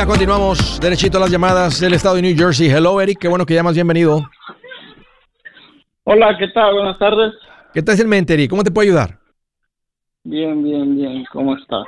[0.00, 2.70] Ya continuamos derechito a las llamadas del estado de New Jersey.
[2.70, 4.22] Hello, Eric, qué bueno que llamas, bienvenido.
[6.04, 6.72] Hola, ¿qué tal?
[6.72, 7.34] Buenas tardes.
[7.74, 8.48] ¿Qué hace en mente, Eric?
[8.48, 9.18] ¿Cómo te puedo ayudar?
[10.24, 11.24] Bien, bien, bien.
[11.30, 11.84] ¿Cómo estás?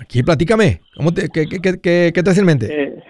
[0.00, 0.82] Aquí, platícame.
[0.94, 2.66] ¿Cómo te, qué, qué, qué, qué- qué te hace en mente?
[2.70, 3.02] Eh,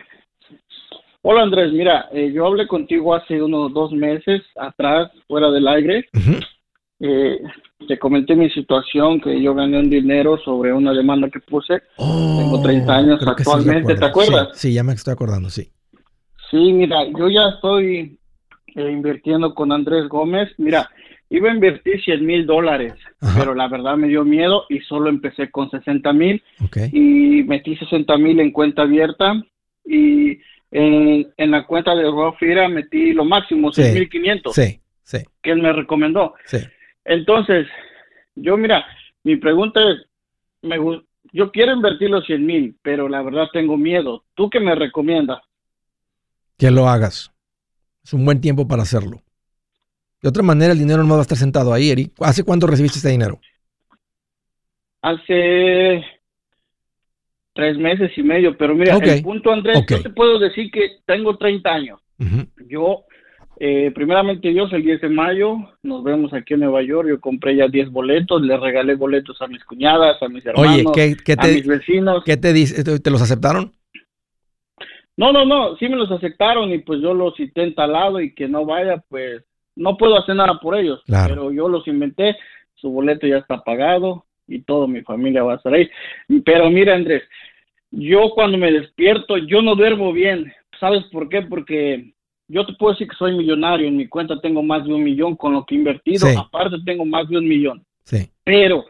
[1.20, 1.72] hola, Andrés.
[1.74, 6.08] Mira, eh, yo hablé contigo hace unos dos meses atrás, fuera del aire.
[7.00, 7.38] Eh,
[7.86, 11.82] te comenté mi situación, que yo gané un dinero sobre una demanda que puse.
[11.96, 13.94] Tengo 30 años sí actualmente.
[13.94, 14.48] ¿te acuerdas?
[14.54, 15.68] Sí, sí, ya me estoy acordando, sí.
[16.50, 18.18] Sí, mira, yo ya estoy
[18.74, 20.48] eh, invirtiendo con Andrés Gómez.
[20.58, 20.88] Mira,
[21.28, 22.94] iba a invertir 100 mil dólares,
[23.36, 26.42] pero la verdad me dio miedo y solo empecé con 60 mil.
[26.64, 26.78] Ok.
[26.92, 29.34] y metí 60 mil en cuenta abierta
[29.84, 30.38] y
[30.70, 33.82] en, en la cuenta de Roth IRA metí lo máximo, Sí.
[33.82, 36.34] 6.500, Sí, sí, que él me recomendó.
[36.46, 36.58] sí.
[37.06, 37.66] Entonces,
[38.34, 38.84] yo mira,
[39.22, 40.06] mi pregunta es,
[40.62, 40.76] me,
[41.32, 44.24] yo quiero invertir los 100 mil, pero la verdad tengo miedo.
[44.34, 45.40] ¿Tú qué me recomiendas?
[46.58, 47.32] Que lo hagas.
[48.04, 49.22] Es un buen tiempo para hacerlo.
[50.22, 52.12] De otra manera, el dinero no va a estar sentado ahí, Eric.
[52.20, 53.40] ¿Hace cuánto recibiste este dinero?
[55.02, 56.04] Hace
[57.52, 59.04] tres meses y medio, pero mira, Ok.
[59.04, 59.90] el punto, Andrés, Ok.
[59.90, 62.00] yo te puedo decir que tengo 30 años.
[62.68, 63.04] Yo,
[63.58, 67.08] eh, primeramente Dios, el 10 de mayo, nos vemos aquí en Nueva York.
[67.08, 70.84] Yo compré ya 10 boletos, le regalé boletos a mis cuñadas, a mis hermanos, Oye,
[70.94, 72.22] ¿qué, qué a mis vecinos.
[72.24, 72.84] ¿qué te dice?
[72.98, 73.72] ¿Te los aceptaron?
[75.16, 78.20] No, no, no, sí me los aceptaron y pues yo los cité en tal lado
[78.20, 79.42] y que no vaya, pues
[79.74, 81.02] no puedo hacer nada por ellos.
[81.06, 81.34] Claro.
[81.34, 82.36] Pero yo los inventé,
[82.74, 85.88] su boleto ya está pagado y toda mi familia va a estar ahí.
[86.44, 87.22] Pero mira, Andrés,
[87.90, 90.52] yo cuando me despierto, yo no duermo bien.
[90.78, 91.40] ¿Sabes por qué?
[91.40, 92.12] Porque
[92.48, 93.88] yo te puedo decir que soy millonario.
[93.88, 96.26] En mi cuenta tengo más de un millón con lo que he invertido.
[96.26, 96.34] Sí.
[96.38, 97.84] Aparte tengo más de un millón.
[98.04, 98.28] Sí.
[98.44, 98.84] Pero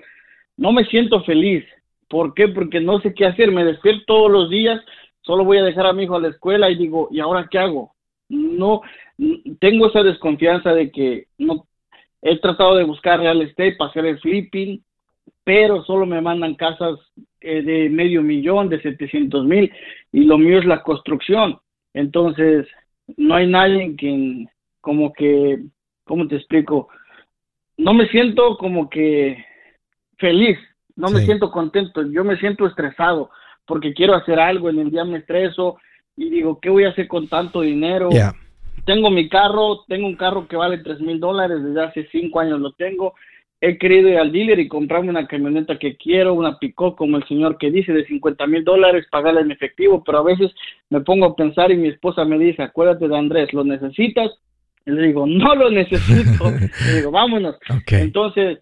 [0.56, 1.64] no me siento feliz.
[2.08, 2.48] ¿Por qué?
[2.48, 3.50] Porque no sé qué hacer.
[3.50, 4.80] Me despierto todos los días.
[5.22, 7.58] Solo voy a dejar a mi hijo a la escuela y digo, ¿y ahora qué
[7.58, 7.94] hago?
[8.28, 8.82] No,
[9.60, 11.66] tengo esa desconfianza de que no
[12.22, 14.82] he tratado de buscar real estate para hacer el flipping,
[15.44, 16.98] pero solo me mandan casas
[17.40, 19.72] eh, de medio millón, de 700 mil,
[20.12, 21.58] y lo mío es la construcción.
[21.94, 22.66] Entonces,
[23.16, 24.46] no hay nadie que,
[24.80, 25.58] como que,
[26.04, 26.88] ¿cómo te explico?
[27.76, 29.44] No me siento como que
[30.18, 30.58] feliz,
[30.96, 33.30] no me siento contento, yo me siento estresado
[33.66, 35.76] porque quiero hacer algo, en el día me estreso
[36.16, 38.08] y digo, ¿qué voy a hacer con tanto dinero?
[38.84, 42.60] Tengo mi carro, tengo un carro que vale tres mil dólares, desde hace cinco años
[42.60, 43.14] lo tengo.
[43.60, 47.26] He querido ir al dealer y comprarme una camioneta que quiero, una picó como el
[47.26, 50.52] señor que dice de 50 mil dólares, pagarla en efectivo, pero a veces
[50.90, 54.30] me pongo a pensar y mi esposa me dice, acuérdate de Andrés, ¿lo necesitas?
[54.84, 56.50] Y le digo, no lo necesito.
[56.86, 57.56] le digo, vámonos.
[57.88, 58.58] Entonces,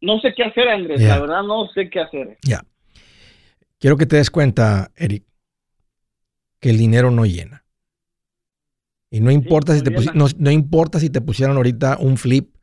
[0.00, 2.36] no sé qué hacer, Andrés, la verdad no sé qué hacer.
[2.42, 2.62] Ya.
[3.78, 5.24] Quiero que te des cuenta, Eric,
[6.60, 7.64] que el dinero no llena.
[9.10, 12.53] Y no importa, si te no, importa si te pusieron ahorita un flip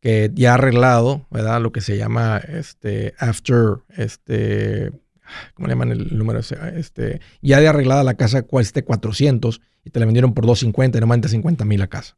[0.00, 1.60] que ya arreglado, ¿verdad?
[1.60, 4.90] Lo que se llama este after, este,
[5.54, 6.40] ¿cómo le llaman el número?
[6.40, 11.00] Este, ya de arreglada la casa cueste 400 y te la vendieron por 250 y
[11.00, 12.16] no manda 50 mil a casa.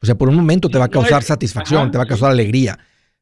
[0.00, 2.78] O sea, por un momento te va a causar satisfacción, te va a causar alegría,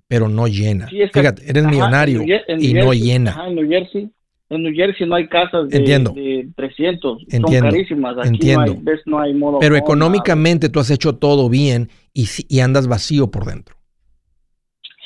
[0.09, 0.89] pero no llena.
[0.89, 2.23] Fíjate, eres millonario
[2.59, 3.37] y no llena.
[3.47, 4.11] en New Jersey
[4.49, 6.13] en New Jersey no hay casas de, Entiendo.
[6.13, 7.49] de 300, Entiendo.
[7.49, 8.19] son carísimas.
[8.19, 8.67] Aquí Entiendo.
[8.67, 12.61] No hay, ves, no hay modo Pero económicamente tú has hecho todo bien y, y,
[12.61, 13.77] andas vacío por dentro.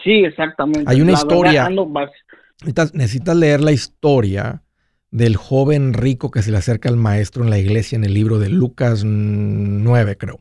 [0.04, 0.84] Sí, exactamente.
[0.86, 1.68] Hay una historia.
[2.60, 4.62] necesitas, necesitas leer la historia
[5.10, 8.38] del joven rico que se le acerca al maestro en la iglesia en el libro
[8.38, 10.38] de Lucas 9, creo.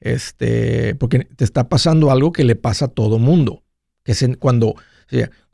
[0.00, 3.62] Este, porque te está pasando algo que le pasa a todo mundo.
[4.02, 4.74] Que cuando,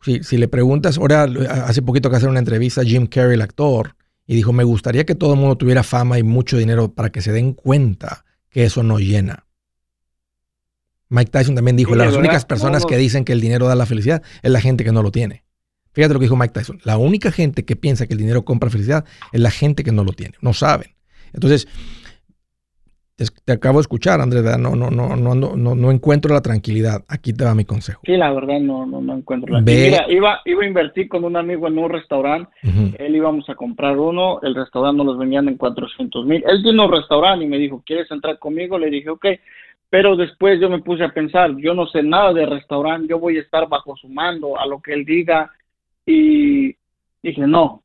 [0.03, 1.25] si, le preguntas, ahora
[1.65, 5.05] hace poquito que hacer una entrevista a Jim Carrey, el actor, y dijo, me gustaría
[5.05, 8.65] que todo el mundo tuviera fama y mucho dinero para que se den cuenta que
[8.65, 9.47] eso no llena.
[11.09, 14.23] Mike Tyson también dijo, las únicas personas que dicen que el dinero da la felicidad
[14.43, 15.45] es la gente que no lo tiene.
[15.93, 16.81] Fíjate lo que dijo Mike Tyson.
[16.85, 20.05] La única gente que piensa que el dinero compra felicidad es la gente que no
[20.05, 20.35] lo tiene.
[20.43, 20.95] No saben.
[21.33, 21.69] Entonces,
[23.17, 27.03] te, acabo de escuchar, Andrés, no, no, no, no, no, no encuentro la tranquilidad.
[27.09, 28.03] Aquí te va mi consejo.
[28.05, 30.07] Sí, la verdad no, no, no encuentro la tranquilidad.
[30.07, 32.51] Mira, iba, iba a invertir con un amigo en un restaurante,
[32.99, 36.45] él íbamos a comprar uno, el restaurante nos los vendían en 400 mil.
[36.47, 38.79] Él tiene un restaurante y me dijo, ¿quieres entrar conmigo?
[38.79, 39.27] Le dije, ok,
[39.89, 43.39] pero después yo me puse a pensar, yo no sé nada de restaurante, yo voy
[43.39, 45.51] a estar bajo su mando, a lo que él diga,
[46.05, 46.77] y
[47.23, 47.83] dije, no,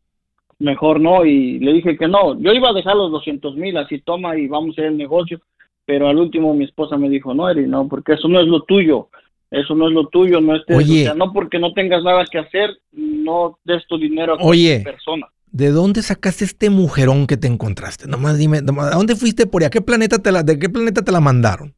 [0.61, 3.99] mejor no, y le dije que no, yo iba a dejar los 200 mil, así
[3.99, 5.41] toma y vamos a hacer el negocio,
[5.85, 8.61] pero al último mi esposa me dijo, no, Eri, no, porque eso no es lo
[8.63, 9.09] tuyo,
[9.49, 12.69] eso no es lo tuyo, no es Oye, no porque no tengas nada que hacer,
[12.91, 15.27] no des tu dinero a Oye, persona.
[15.51, 18.07] ¿De dónde sacaste este mujerón que te encontraste?
[18.07, 19.67] Nomás dime, ¿a dónde fuiste por ahí?
[19.67, 21.73] ¿A qué planeta te la, de qué planeta te la mandaron?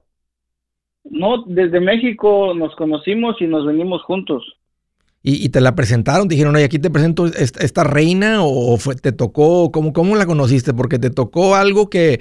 [1.05, 4.43] No, desde México nos conocimos y nos venimos juntos.
[5.25, 9.13] Y, te la presentaron, te dijeron, oye, aquí te presento esta, reina o fue, te
[9.13, 10.73] tocó, ¿cómo, ¿cómo la conociste?
[10.73, 12.19] Porque te tocó algo que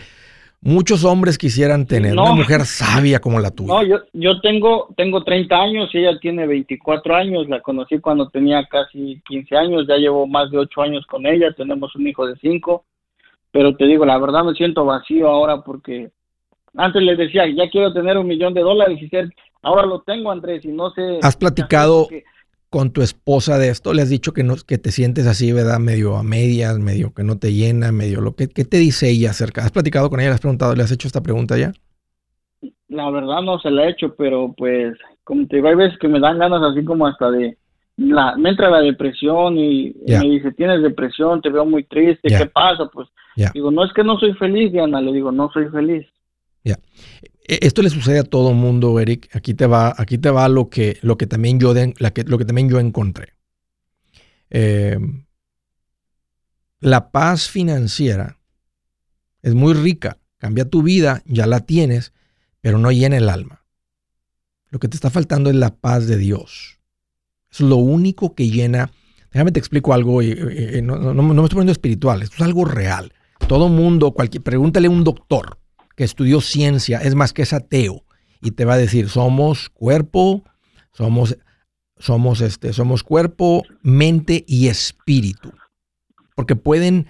[0.60, 3.74] muchos hombres quisieran tener, una mujer sabia como la tuya.
[3.74, 8.28] No, yo, yo tengo, tengo 30 años y ella tiene 24 años, la conocí cuando
[8.28, 12.24] tenía casi 15 años, ya llevo más de 8 años con ella, tenemos un hijo
[12.26, 12.84] de 5,
[13.50, 16.10] pero te digo, la verdad me siento vacío ahora porque
[16.76, 19.28] antes les decía, ya quiero tener un millón de dólares y ser,
[19.62, 21.18] ahora lo tengo Andrés y no sé.
[21.20, 22.06] ¿Has platicado?
[22.72, 23.92] Con tu esposa de esto?
[23.92, 25.78] ¿Le has dicho que, no, que te sientes así, verdad?
[25.78, 28.48] Medio a medias, medio que no te llena, medio lo que...
[28.48, 29.62] ¿Qué te dice ella acerca?
[29.62, 30.30] ¿Has platicado con ella?
[30.30, 30.74] ¿Le has preguntado?
[30.74, 31.72] ¿Le has hecho esta pregunta ya?
[32.88, 36.08] La verdad no se la he hecho, pero pues, como te digo, hay veces que
[36.08, 37.58] me dan ganas así como hasta de...
[37.98, 42.46] La, me entra la depresión y, me dice, tienes depresión, te veo muy triste, ¿qué
[42.46, 42.88] pasa?
[42.90, 43.06] Pues
[43.52, 46.06] digo, no es que no soy feliz, Diana, le digo, no soy feliz.
[46.64, 46.76] Ya.
[47.46, 49.34] E, esto le sucede a todo mundo, Eric.
[49.34, 52.38] Aquí te va, aquí te va lo que, lo que también yo la que, lo
[52.38, 53.34] que también yo encontré.
[54.50, 54.98] Eh,
[56.80, 58.38] la paz financiera
[59.40, 62.12] es muy rica, cambia tu vida, ya la tienes,
[62.60, 63.64] pero no llena el alma.
[64.70, 66.80] Lo que te está faltando es la paz de Dios.
[67.50, 68.90] Es lo único que llena.
[69.32, 70.34] Déjame te explico algo, y,
[70.82, 73.12] no, no, me estoy poniendo espiritual, esto es algo real.
[73.48, 75.58] Todo mundo, cualquier, pregúntale a un doctor
[75.96, 78.04] que estudió ciencia, es más que es ateo,
[78.40, 80.44] y te va a decir, somos cuerpo,
[80.92, 81.38] somos,
[81.96, 85.52] somos, este, somos cuerpo, mente y espíritu.
[86.34, 87.06] Porque pueden,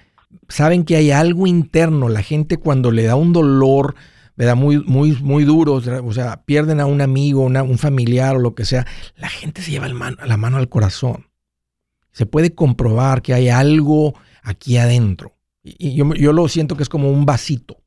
[0.48, 2.08] saben que hay algo interno.
[2.10, 3.94] La gente cuando le da un dolor,
[4.36, 8.54] da Muy, muy, muy duro, o sea, pierden a un amigo, un familiar o lo
[8.54, 11.28] que sea, la gente se lleva la mano al corazón.
[12.10, 15.36] Se puede comprobar que hay algo aquí adentro.
[15.62, 17.81] Y yo, yo lo siento que es como un vasito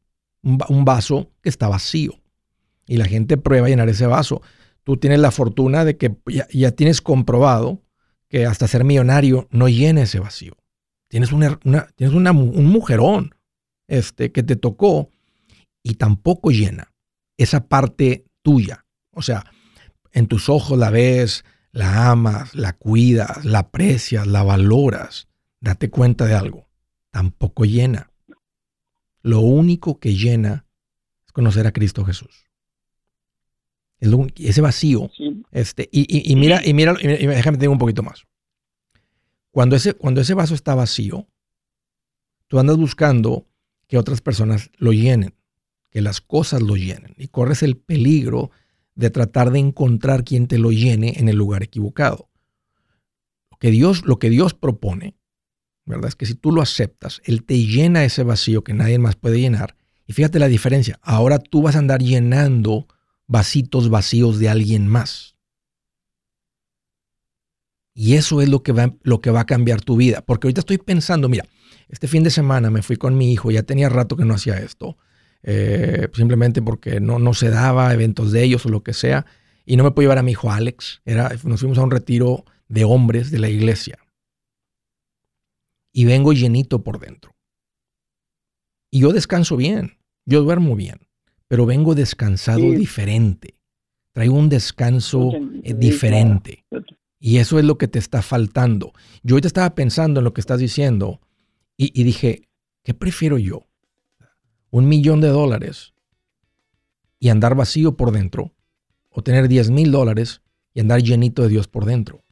[0.46, 2.14] un, vaso que está vacío.
[2.88, 4.42] Y la gente prueba llenar ese vaso.
[4.84, 6.16] Tú tienes la fortuna de que
[6.52, 7.82] ya, tienes comprobado
[8.30, 10.56] que hasta ser millonario no llena ese vacío.
[11.10, 11.58] Tienes, una,
[11.96, 13.36] tienes un mujerón
[13.88, 15.10] este, que te tocó
[15.84, 16.94] y tampoco llena
[17.38, 18.86] esa parte tuya.
[19.12, 19.46] O sea,
[20.12, 25.28] en tus ojos la ves, la amas, la cuidas, la aprecias, la valoras.
[25.60, 26.68] Date cuenta de algo.
[27.12, 28.12] Tampoco llena.
[29.26, 30.68] Lo único que llena,
[31.34, 32.46] conocer a Cristo Jesús.
[34.00, 35.10] ese vacío.
[35.50, 38.28] Este, y, mira, y mira, y déjame decir un poquito más.
[39.50, 41.28] Cuando ese, cuando ese vaso está vacío,
[42.46, 43.48] tú andas buscando
[43.88, 45.34] que otras personas lo llenen,
[45.90, 48.52] que las cosas lo llenen, y corres el peligro
[48.94, 52.30] de tratar de encontrar quien te lo llene en el lugar equivocado.
[53.50, 55.16] Lo que Dios, lo que Dios propone,
[55.86, 56.08] ¿verdad?
[56.10, 59.40] Es que si tú lo aceptas, Él te llena ese vacío que nadie más puede
[59.40, 59.76] llenar.
[60.08, 61.00] Y fíjate la diferencia.
[61.02, 62.88] Ahora tú vas a andar llenando
[63.28, 65.36] vasitos vacíos de alguien más.
[67.94, 70.22] Y eso es lo que va, lo que va a cambiar tu vida.
[70.22, 71.46] Porque ahorita estoy pensando, mira,
[71.88, 74.58] este fin de semana me fui con mi hijo, ya tenía rato que no hacía
[74.58, 74.98] esto,
[75.44, 79.26] eh, simplemente porque no, no se daba eventos de ellos o lo que sea,
[79.66, 81.02] y no me puedo llevar a mi hijo Alex.
[81.06, 83.98] Era, nos fuimos a un retiro de hombres de la iglesia.
[85.98, 87.38] Y vengo llenito por dentro.
[88.92, 91.08] Y yo descanso bien, yo duermo bien,
[91.48, 93.62] pero vengo descansado diferente.
[94.12, 95.32] Traigo un descanso
[95.64, 96.66] eh, diferente.
[97.18, 98.92] Y eso es lo que te está faltando.
[99.24, 101.22] Yo ahorita estaba pensando en lo que estás diciendo
[101.78, 102.50] y, dije,
[102.84, 103.66] ¿qué prefiero yo?
[104.72, 105.94] ¿Un millón de dólares
[107.20, 108.54] y andar vacío por dentro?
[109.12, 110.42] ¿O tener 10 mil dólares
[110.74, 112.26] y andar llenito de Dios por dentro?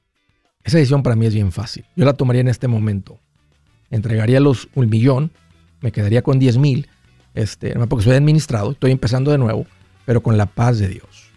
[0.65, 1.85] Esa decisión para mí es bien fácil.
[1.95, 3.22] Yo la tomaría en este momento.
[3.93, 5.29] Entregaría los un millón,
[5.81, 6.87] me quedaría con 10 mil,
[7.35, 9.67] este, porque soy administrado, estoy empezando de nuevo,
[10.03, 11.29] pero con la paz de Dios.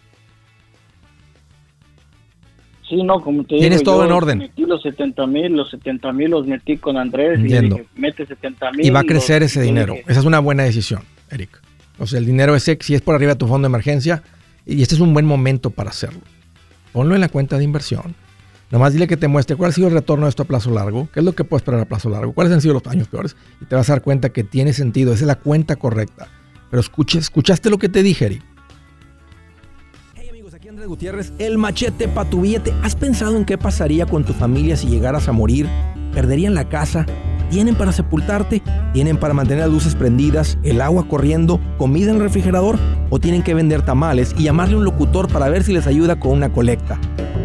[2.89, 4.39] Sí, no, como te Tienes todo en orden.
[4.39, 7.77] Metí los 70 mil, los 70 mil los metí con Andrés Entiendo.
[7.77, 8.85] y mete 70 mil.
[8.87, 9.93] Y va a crecer ese dinero.
[10.07, 11.61] Esa es una buena decisión, Eric.
[11.99, 14.23] O sea, el dinero ese, si es por arriba de tu fondo de emergencia,
[14.65, 16.21] y este es un buen momento para hacerlo.
[16.91, 18.15] Ponlo en la cuenta de inversión.
[18.69, 21.07] Nomás dile que te muestre cuál ha sido el retorno de esto a plazo largo,
[21.13, 23.35] qué es lo que puedes esperar a plazo largo, cuáles han sido los años peores,
[23.61, 26.27] y te vas a dar cuenta que tiene sentido, esa es la cuenta correcta.
[26.69, 28.43] Pero escuche, escuchaste lo que te dije, Eric.
[30.69, 32.73] Andrés Gutiérrez, el machete para tu billete.
[32.83, 35.67] ¿Has pensado en qué pasaría con tu familia si llegaras a morir?
[36.13, 37.05] ¿Perderían la casa?
[37.49, 38.61] ¿Tienen para sepultarte?
[38.91, 42.77] ¿Tienen para mantener las luces prendidas, el agua corriendo, comida en el refrigerador?
[43.09, 46.19] ¿O tienen que vender tamales y llamarle a un locutor para ver si les ayuda
[46.19, 46.99] con una colecta?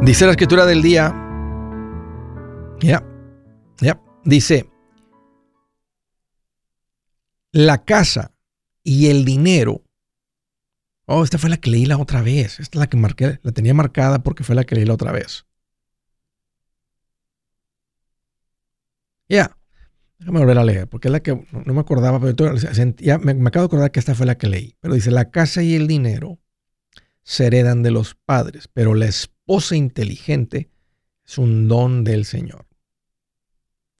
[0.00, 1.14] Dice la escritura del día,
[2.80, 3.04] ya,
[3.82, 4.70] ya, dice,
[7.52, 8.32] la casa
[8.82, 9.83] y el dinero.
[11.06, 12.60] Oh, esta fue la que leí la otra vez.
[12.60, 15.12] Esta es la que marqué, la tenía marcada porque fue la que leí la otra
[15.12, 15.46] vez.
[19.28, 19.56] Ya.
[20.18, 23.64] Déjame volver a leer, porque es la que no, me acordaba, pero ya me, acabo
[23.64, 24.76] de acordar que esta fue la que leí.
[24.80, 26.38] Pero dice, la casa y el dinero
[27.22, 30.70] se heredan de los padres, pero la esposa inteligente
[31.26, 32.66] es un don del Señor.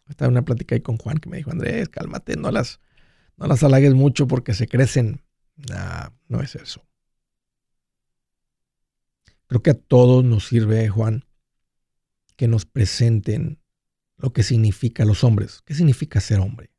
[0.09, 2.81] Estaba una plática ahí con Juan que me dijo, Andrés, cálmate, no las,
[3.37, 5.23] no las halagues mucho porque se crecen.
[5.57, 6.87] Nah, no es eso.
[9.55, 11.27] Creo que a todos nos sirve, Juan,
[12.35, 13.63] que nos presenten
[14.17, 15.63] lo que significa los hombres.
[15.65, 16.73] ¿Qué significa ser hombre?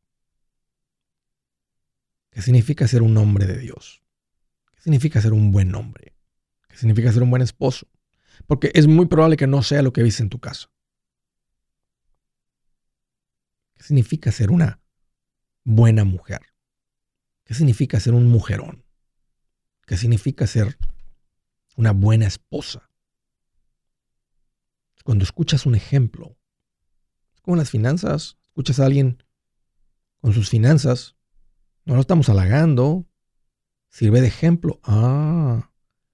[2.32, 4.04] ¿Qué significa ser un hombre de Dios?
[4.74, 6.18] ¿Qué significa ser un buen hombre?
[6.68, 7.88] ¿Qué significa ser un buen esposo?
[8.46, 10.70] Porque es muy probable que no sea lo que viste en tu casa.
[13.76, 14.82] ¿Qué significa ser una
[15.64, 16.42] buena mujer?
[17.46, 18.84] ¿Qué significa ser un mujerón?
[19.86, 20.78] ¿Qué significa ser
[21.76, 22.90] una buena esposa?
[25.04, 26.38] Cuando escuchas un ejemplo,
[27.36, 29.24] es como las finanzas, escuchas a alguien
[30.20, 31.16] con sus finanzas,
[31.84, 33.06] no lo estamos halagando,
[33.90, 34.80] sirve de ejemplo.
[34.84, 35.72] Ah,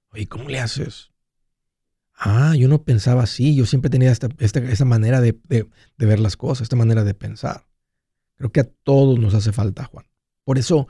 [0.09, 1.11] oye, ¿cómo le haces?
[2.13, 5.39] Ah, yo no pensaba así, yo siempre tenía esta, esta, manera de
[5.97, 7.65] ver las cosas, esta manera de pensar.
[8.41, 10.07] Creo que a todos nos hace falta, Juan.
[10.43, 10.87] Por eso,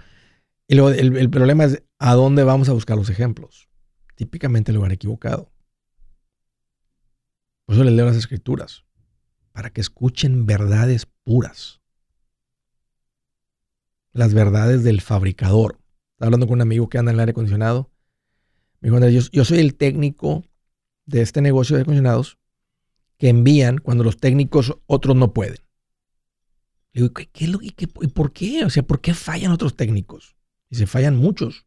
[0.70, 3.70] el, problema es a dónde vamos a buscar los ejemplos.
[4.16, 5.52] Típicamente el lugar equivocado.
[7.66, 8.84] Por eso les leo las escrituras,
[9.54, 11.80] para que escuchen verdades puras.
[14.12, 15.80] Las verdades del fabricador.
[16.14, 17.90] Estaba hablando con un amigo que anda en el aire acondicionado.
[18.82, 20.44] Me dijo, Andrés, yo, soy el técnico
[21.06, 22.38] de este negocio de aire acondicionados
[23.18, 25.60] que envían cuando los técnicos otros no pueden.
[26.94, 28.66] Le digo, ¿qué, qué, qué, ¿y por qué?
[28.66, 30.36] O sea, ¿por qué fallan otros técnicos?
[30.70, 31.66] Dice, fallan muchos.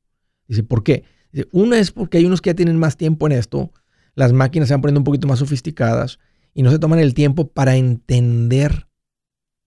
[0.49, 1.05] Dice, ¿por qué?
[1.51, 3.73] Una es porque hay unos que ya tienen más tiempo en esto,
[4.15, 6.19] las máquinas se van poniendo un poquito más sofisticadas
[6.55, 8.87] y no se toman el tiempo para entender,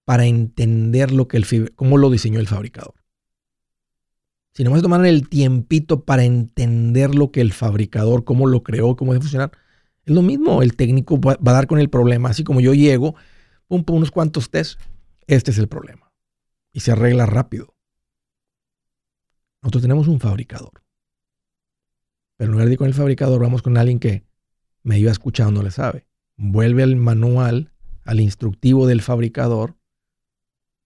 [0.06, 2.96] para entender lo que el cómo lo diseñó el fabricador.
[4.54, 8.96] Si no se toman el tiempito para entender lo que el fabricador, cómo lo creó,
[8.96, 9.52] cómo debe funcionar,
[10.04, 10.64] es lo mismo.
[10.64, 12.30] El técnico va, a dar con el problema.
[12.30, 13.14] Así como yo llego,
[13.68, 14.80] pum, pum, unos cuantos test,
[15.28, 16.12] este es el problema.
[16.72, 17.76] Y se arregla rápido.
[19.62, 20.87] Nosotros tenemos un fabricador.
[22.38, 24.24] Pero en lugar de con el fabricador, vamos con alguien que
[24.84, 26.08] me iba escuchando, no le sabe.
[26.38, 27.74] Vuelve al manual,
[28.06, 29.76] al instructivo del fabricador,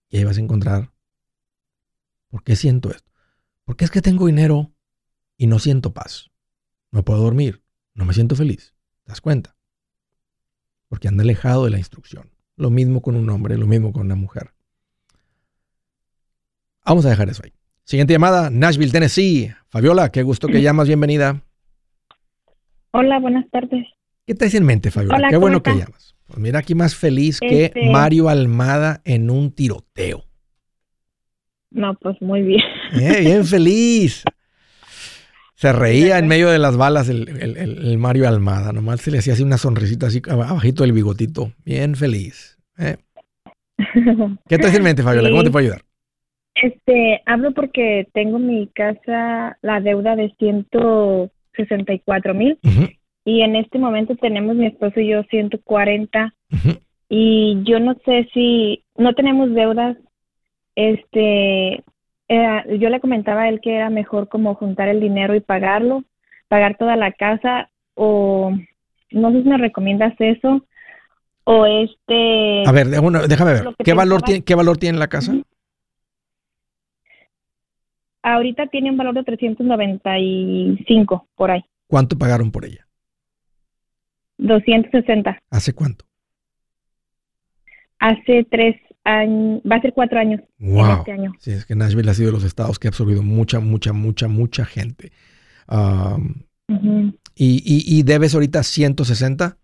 [0.09, 0.91] y ahí vas a encontrar
[2.29, 3.11] por qué siento esto.
[3.65, 4.73] Porque es que tengo dinero
[5.37, 6.31] y no siento paz.
[6.91, 8.73] No puedo dormir, no me siento feliz.
[9.03, 9.55] ¿Te das cuenta?
[10.87, 12.31] Porque anda alejado de la instrucción.
[12.55, 14.53] Lo mismo con un hombre, lo mismo con una mujer.
[16.85, 17.53] Vamos a dejar eso ahí.
[17.91, 19.51] Siguiente llamada, Nashville, Tennessee.
[19.67, 21.41] Fabiola, qué gusto que llamas, bienvenida.
[22.91, 23.85] Hola, buenas tardes.
[24.25, 25.27] ¿Qué traes en mente, Fabiola?
[25.29, 26.15] qué bueno que llamas.
[26.25, 30.23] Pues mira aquí más feliz que este Mario Almada en un tiroteo.
[31.69, 32.61] No, pues muy bien.
[32.93, 34.23] Eh, bien feliz.
[35.55, 38.71] Se reía en medio de las balas el, Mario Almada.
[38.71, 41.51] Nomás se le hacía así una sonrisita así abajito del bigotito.
[41.65, 42.57] Bien feliz.
[42.77, 42.95] ¿eh?
[44.47, 45.29] ¿Qué traes en mente, Fabiola?
[45.29, 45.90] ¿Cómo te puedo ayudar?
[46.55, 52.57] Este, hablo porque tengo mi casa, la deuda de 164 mil.
[53.23, 56.33] Y en este momento tenemos mi esposo y yo 140.
[57.09, 59.97] Y yo no sé si no tenemos deudas.
[60.75, 61.83] Este,
[62.27, 66.03] eh, yo le comentaba a él que era mejor como juntar el dinero y pagarlo,
[66.47, 68.53] pagar toda la casa o
[69.11, 70.65] no sé si me recomiendas eso
[71.43, 73.75] o este A ver, déjame ver.
[73.83, 75.33] ¿Qué valor tiene qué valor tiene la casa?
[78.23, 81.63] Ahorita tiene un valor de 395 por ahí.
[81.87, 82.87] ¿Cuánto pagaron por ella?
[84.37, 85.39] 260.
[85.49, 86.05] ¿Hace cuánto?
[87.99, 90.41] Hace tres años, va a ser cuatro años.
[90.57, 90.99] Wow.
[90.99, 91.33] este año.
[91.39, 94.27] Sí, es que Nashville ha sido de los estados que ha absorbido mucha, mucha, mucha,
[94.27, 95.11] mucha gente.
[97.35, 99.57] y, y, debes ahorita 160?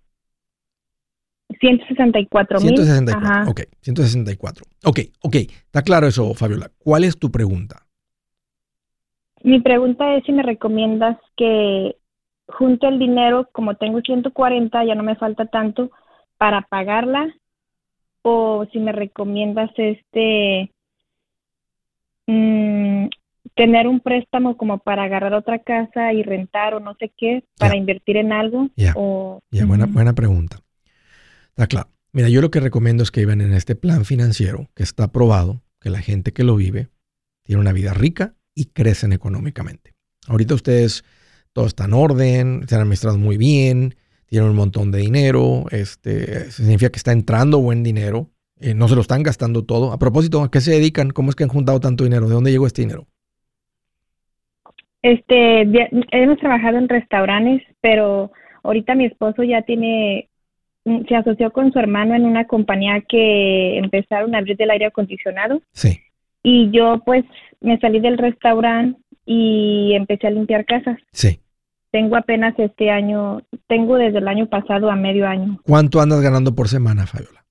[1.59, 2.77] 164 mil.
[2.77, 4.65] 164, ok, 164.
[4.83, 6.71] Ok, ok, está claro eso, Fabiola.
[6.77, 7.86] ¿Cuál es tu pregunta?
[9.43, 11.95] Mi pregunta es si me recomiendas que
[12.47, 15.91] junto el dinero, como tengo 140, ya no me falta tanto
[16.37, 17.33] para pagarla,
[18.21, 20.71] o si me recomiendas este
[22.27, 23.07] mm,
[23.55, 27.75] tener un préstamo como para agarrar otra casa y rentar o no sé qué, para
[27.75, 28.69] invertir en algo.
[28.75, 28.93] Ya,
[29.65, 30.59] buena, buena pregunta.
[31.49, 31.89] Está claro.
[32.11, 35.61] Mira, yo lo que recomiendo es que vivan en este plan financiero que está aprobado,
[35.79, 36.87] que la gente que lo vive
[37.43, 39.93] tiene una vida rica y crecen económicamente.
[40.27, 41.05] Ahorita ustedes,
[41.53, 43.95] todo está en orden, se han administrado muy bien,
[44.25, 48.95] tienen un montón de dinero, este, significa que está entrando buen dinero, eh, no se
[48.95, 49.93] lo están gastando todo.
[49.93, 51.11] A propósito, ¿a qué se dedican?
[51.11, 52.27] ¿Cómo es que han juntado tanto dinero?
[52.27, 53.05] ¿De dónde llegó este dinero?
[55.03, 55.61] Este,
[56.11, 58.31] hemos trabajado en restaurantes, pero
[58.63, 60.29] ahorita mi esposo ya tiene,
[60.85, 64.87] mm, se asoció con su hermano en una compañía que empezaron a abrir del aire
[64.87, 65.61] acondicionado.
[65.71, 65.99] Sí.
[66.41, 67.23] Y yo pues
[67.61, 70.97] me salí del restaurante y empecé a limpiar casas.
[71.11, 71.39] Sí.
[71.91, 75.59] Tengo apenas este año, tengo desde el año pasado a medio año.
[75.63, 77.45] ¿Cuánto andas ganando por semana, Fabiola?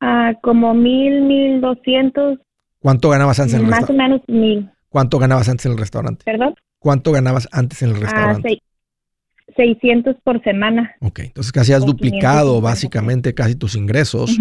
[0.00, 2.38] Ah, como mil, mil doscientos.
[2.80, 3.92] ¿Cuánto ganabas antes en el restaurante?
[3.92, 4.70] Más o menos mil.
[4.88, 6.24] ¿Cuánto ganabas antes en el restaurante?
[6.24, 6.54] ¿Perdón?
[6.78, 8.58] ¿Cuánto ganabas antes en el ah, restaurante?
[8.60, 10.94] Ah, 600 por semana.
[11.00, 14.38] Ok, entonces casi has duplicado básicamente casi tus ingresos.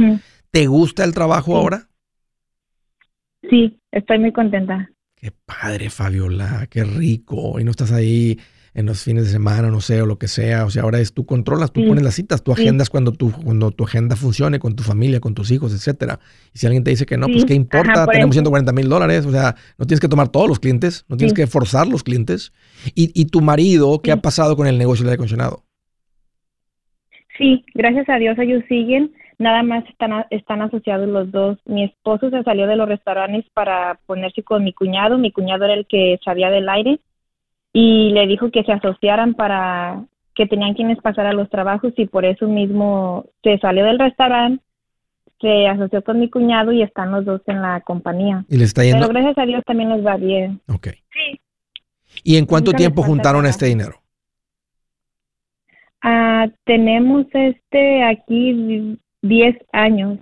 [0.52, 1.88] ¿Te gusta el trabajo ahora?
[3.50, 4.90] Sí, estoy muy contenta.
[5.16, 7.60] Qué padre, Fabiola, qué rico.
[7.60, 8.38] Y no estás ahí
[8.78, 10.64] en los fines de semana, no sé, o lo que sea.
[10.66, 13.72] O sea, ahora es tú controlas, tú pones las citas, tú agendas cuando, tu, cuando
[13.72, 16.20] tu agenda funcione con tu familia, con tus hijos, etcétera.
[16.54, 19.26] Y si alguien te dice que no, pues qué importa, tenemos 140 mil dólares.
[19.26, 22.54] O sea, no tienes que tomar todos los clientes, no tienes que forzar los clientes.
[22.94, 25.64] Y, y tu marido, ¿qué ha pasado con el negocio del aire acondicionado?
[27.40, 31.58] Sí, gracias a Dios ellos siguen nada más están, están asociados los dos.
[31.66, 35.74] Mi esposo se salió de los restaurantes para ponerse con mi cuñado, mi cuñado era
[35.74, 37.00] el que sabía del aire
[37.74, 42.06] y le dijo que se asociaran para que tenían quienes pasar a los trabajos y
[42.06, 44.64] por eso mismo se salió del restaurante,
[45.40, 48.46] se asoció con mi cuñado y están los dos en la compañía.
[48.50, 49.08] ¿Y le está yendo?
[49.08, 50.62] Pero gracias a Dios también nos va bien.
[50.68, 50.90] Ok.
[51.12, 51.40] Sí.
[52.24, 53.50] ¿Y en cuánto Nunca les tiempo juntaron nada.
[53.50, 54.02] este dinero?
[56.02, 60.20] Ah, tenemos este aquí 10 años.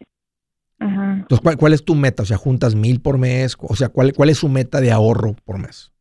[0.79, 1.17] Ajá.
[1.21, 2.23] Entonces, ¿cuál, cuál es tu meta?
[2.23, 3.55] O sea, juntas mil por mes.
[3.59, 5.91] O sea, ¿cuál, cuál es su meta de ahorro por mes?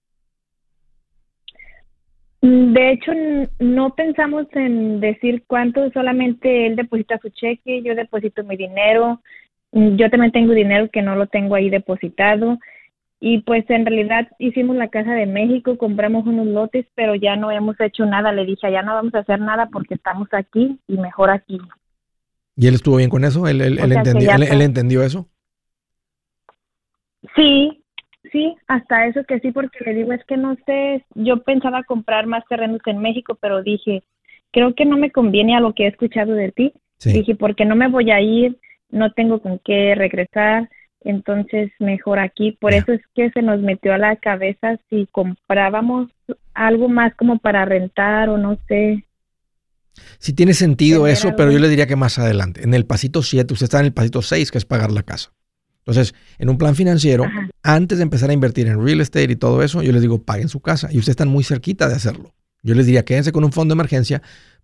[2.42, 3.12] De hecho,
[3.58, 9.22] no pensamos en decir cuánto, solamente él deposita su cheque, yo deposito mi dinero,
[9.72, 12.58] yo también tengo dinero que no lo tengo ahí depositado
[13.18, 17.50] y pues en realidad hicimos la casa de México, compramos unos lotes, pero ya no
[17.50, 20.98] hemos hecho nada, le dije, ya no vamos a hacer nada porque estamos aquí y
[20.98, 21.58] mejor aquí.
[22.56, 23.46] ¿Y él estuvo bien con eso?
[23.48, 25.28] ¿Él, él- entendió, él- entendió eso?
[27.34, 27.82] Sí,
[28.30, 32.26] sí, hasta eso que sí, porque le digo, es que no sé, yo pensaba comprar
[32.26, 34.02] más terrenos en México, pero dije,
[34.52, 36.72] creo que no me conviene a lo que he escuchado de ti.
[36.98, 37.12] Sí.
[37.12, 38.58] Dije, porque no me voy a ir,
[38.90, 40.68] no tengo con qué regresar,
[41.00, 42.52] entonces mejor aquí.
[42.52, 46.10] Por eso es que se nos metió a la cabeza si comprábamos
[46.54, 49.04] algo más como para rentar o no sé.
[50.18, 52.62] Sí tiene sentido eso, pero yo le diría que más adelante.
[52.64, 55.32] En el pasito 7, usted está en el pasito 6, que es pagar la casa.
[55.78, 57.48] Entonces, en un plan financiero, Ajá.
[57.62, 60.48] antes de empezar a invertir en real estate y todo eso, yo les digo, paguen
[60.48, 60.88] su casa.
[60.90, 62.34] Y ustedes están muy cerquita de hacerlo.
[62.62, 64.22] Yo les diría, quédense con un fondo de emergencia,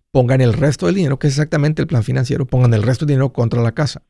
[0.09, 3.13] pongan el resto del dinero, que es exactamente el plan financiero, pongan el resto del
[3.13, 4.01] dinero contra la casa.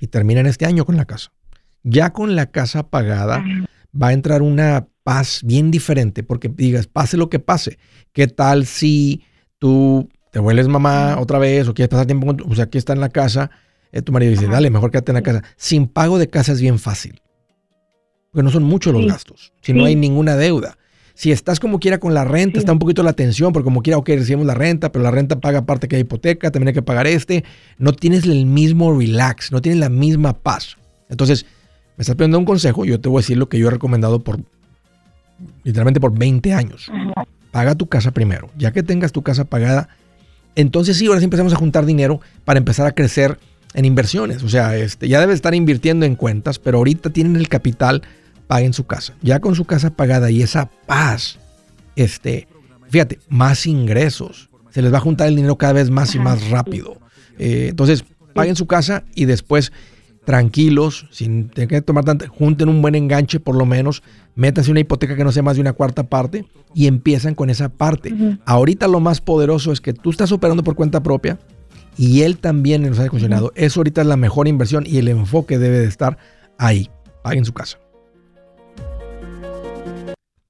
[0.00, 1.32] Y terminan este año con la casa.
[1.82, 3.66] Ya con la casa pagada, Ajá.
[4.00, 7.78] va a entrar una paz bien diferente, porque digas, pase lo que pase.
[8.12, 9.24] ¿Qué tal si
[9.58, 12.76] tú te vuelves mamá otra vez o quieres pasar tiempo con tu, o sea, aquí
[12.76, 13.52] está en la casa,
[13.92, 14.54] eh, tu marido dice, Ajá.
[14.54, 15.44] dale, mejor quédate en la casa.
[15.56, 17.20] Sin pago de casa es bien fácil,
[18.32, 19.08] porque no son muchos los Sí.
[19.08, 20.76] gastos, si no hay ninguna deuda.
[21.14, 22.58] Si estás como quiera con la renta, Sí.
[22.58, 25.38] está un poquito la tensión, porque como quiera, ok, recibimos la renta, pero la renta
[25.38, 27.44] paga aparte que hay hipoteca, también hay que pagar este.
[27.78, 30.76] No tienes el mismo relax, no tienes la misma paz.
[31.08, 31.46] Entonces,
[31.96, 34.24] me estás pidiendo un consejo, yo te voy a decir lo que yo he recomendado
[34.24, 34.40] por,
[35.62, 36.90] literalmente por 20 años.
[37.52, 38.50] Paga tu casa primero.
[38.58, 39.88] Ya que tengas tu casa pagada,
[40.56, 43.38] entonces sí, ahora sí empezamos a juntar dinero para empezar a crecer
[43.74, 44.42] en inversiones.
[44.42, 48.02] O sea, este, ya debes estar invirtiendo en cuentas, pero ahorita tienen el capital,
[48.46, 49.14] paguen su casa.
[49.20, 51.38] Ya con su casa pagada y esa paz,
[51.96, 52.48] este,
[52.88, 54.48] fíjate, más ingresos.
[54.70, 56.98] Se les va a juntar el dinero cada vez más y más rápido.
[57.38, 59.72] Eh, entonces, paguen su casa y después
[60.24, 64.02] tranquilos, sin tener que tomar tanta, junten un buen enganche por lo menos,
[64.34, 67.68] métanse una hipoteca que no sea más de una cuarta parte y empiezan con esa
[67.68, 68.14] parte.
[68.44, 71.38] Ahorita lo más poderoso es que tú estás operando por cuenta propia
[71.96, 73.52] y él también en los aire acondicionado.
[73.54, 76.18] Eso ahorita es la mejor inversión y el enfoque debe de estar
[76.58, 76.90] ahí.
[77.22, 77.78] Paguen su casa.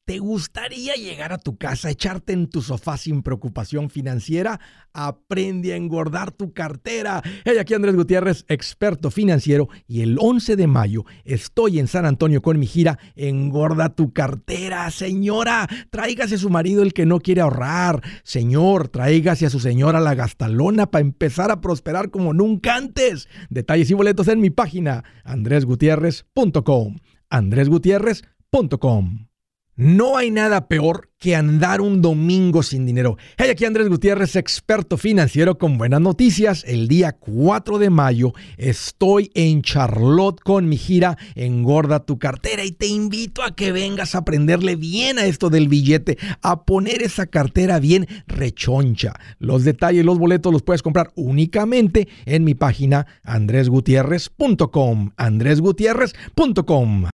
[0.07, 4.61] ¿Te gustaría llegar a tu casa, echarte en tu sofá sin preocupación financiera?
[4.93, 7.23] Aprende a engordar tu cartera.
[7.47, 12.43] Hey, aquí Andrés Gutiérrez, experto financiero, y el 11 de mayo estoy en San Antonio
[12.43, 14.91] con mi gira Engorda tu cartera.
[14.91, 18.03] Señora, tráigase a su marido el que no quiere ahorrar.
[18.25, 23.27] Señor, tráigase a su señora la gastalona para empezar a prosperar como nunca antes.
[23.49, 26.99] Detalles y boletos en mi página andresgutierrez.com.
[27.31, 29.29] andresgutierrez.com.
[29.77, 33.17] No hay nada peor que andar un domingo sin dinero.
[33.37, 36.63] Hey, aquí Andrés Gutiérrez, experto financiero con buenas noticias.
[36.65, 42.71] El día 4 de mayo estoy en Charlotte con mi gira Engorda tu cartera y
[42.71, 47.27] te invito a que vengas a aprenderle bien a esto del billete, a poner esa
[47.27, 49.15] cartera bien rechoncha.
[49.41, 55.11] Los detalles, los boletos los puedes comprar únicamente en mi página andresgutierrez.com.
[55.17, 57.09] andresgutierrez.com.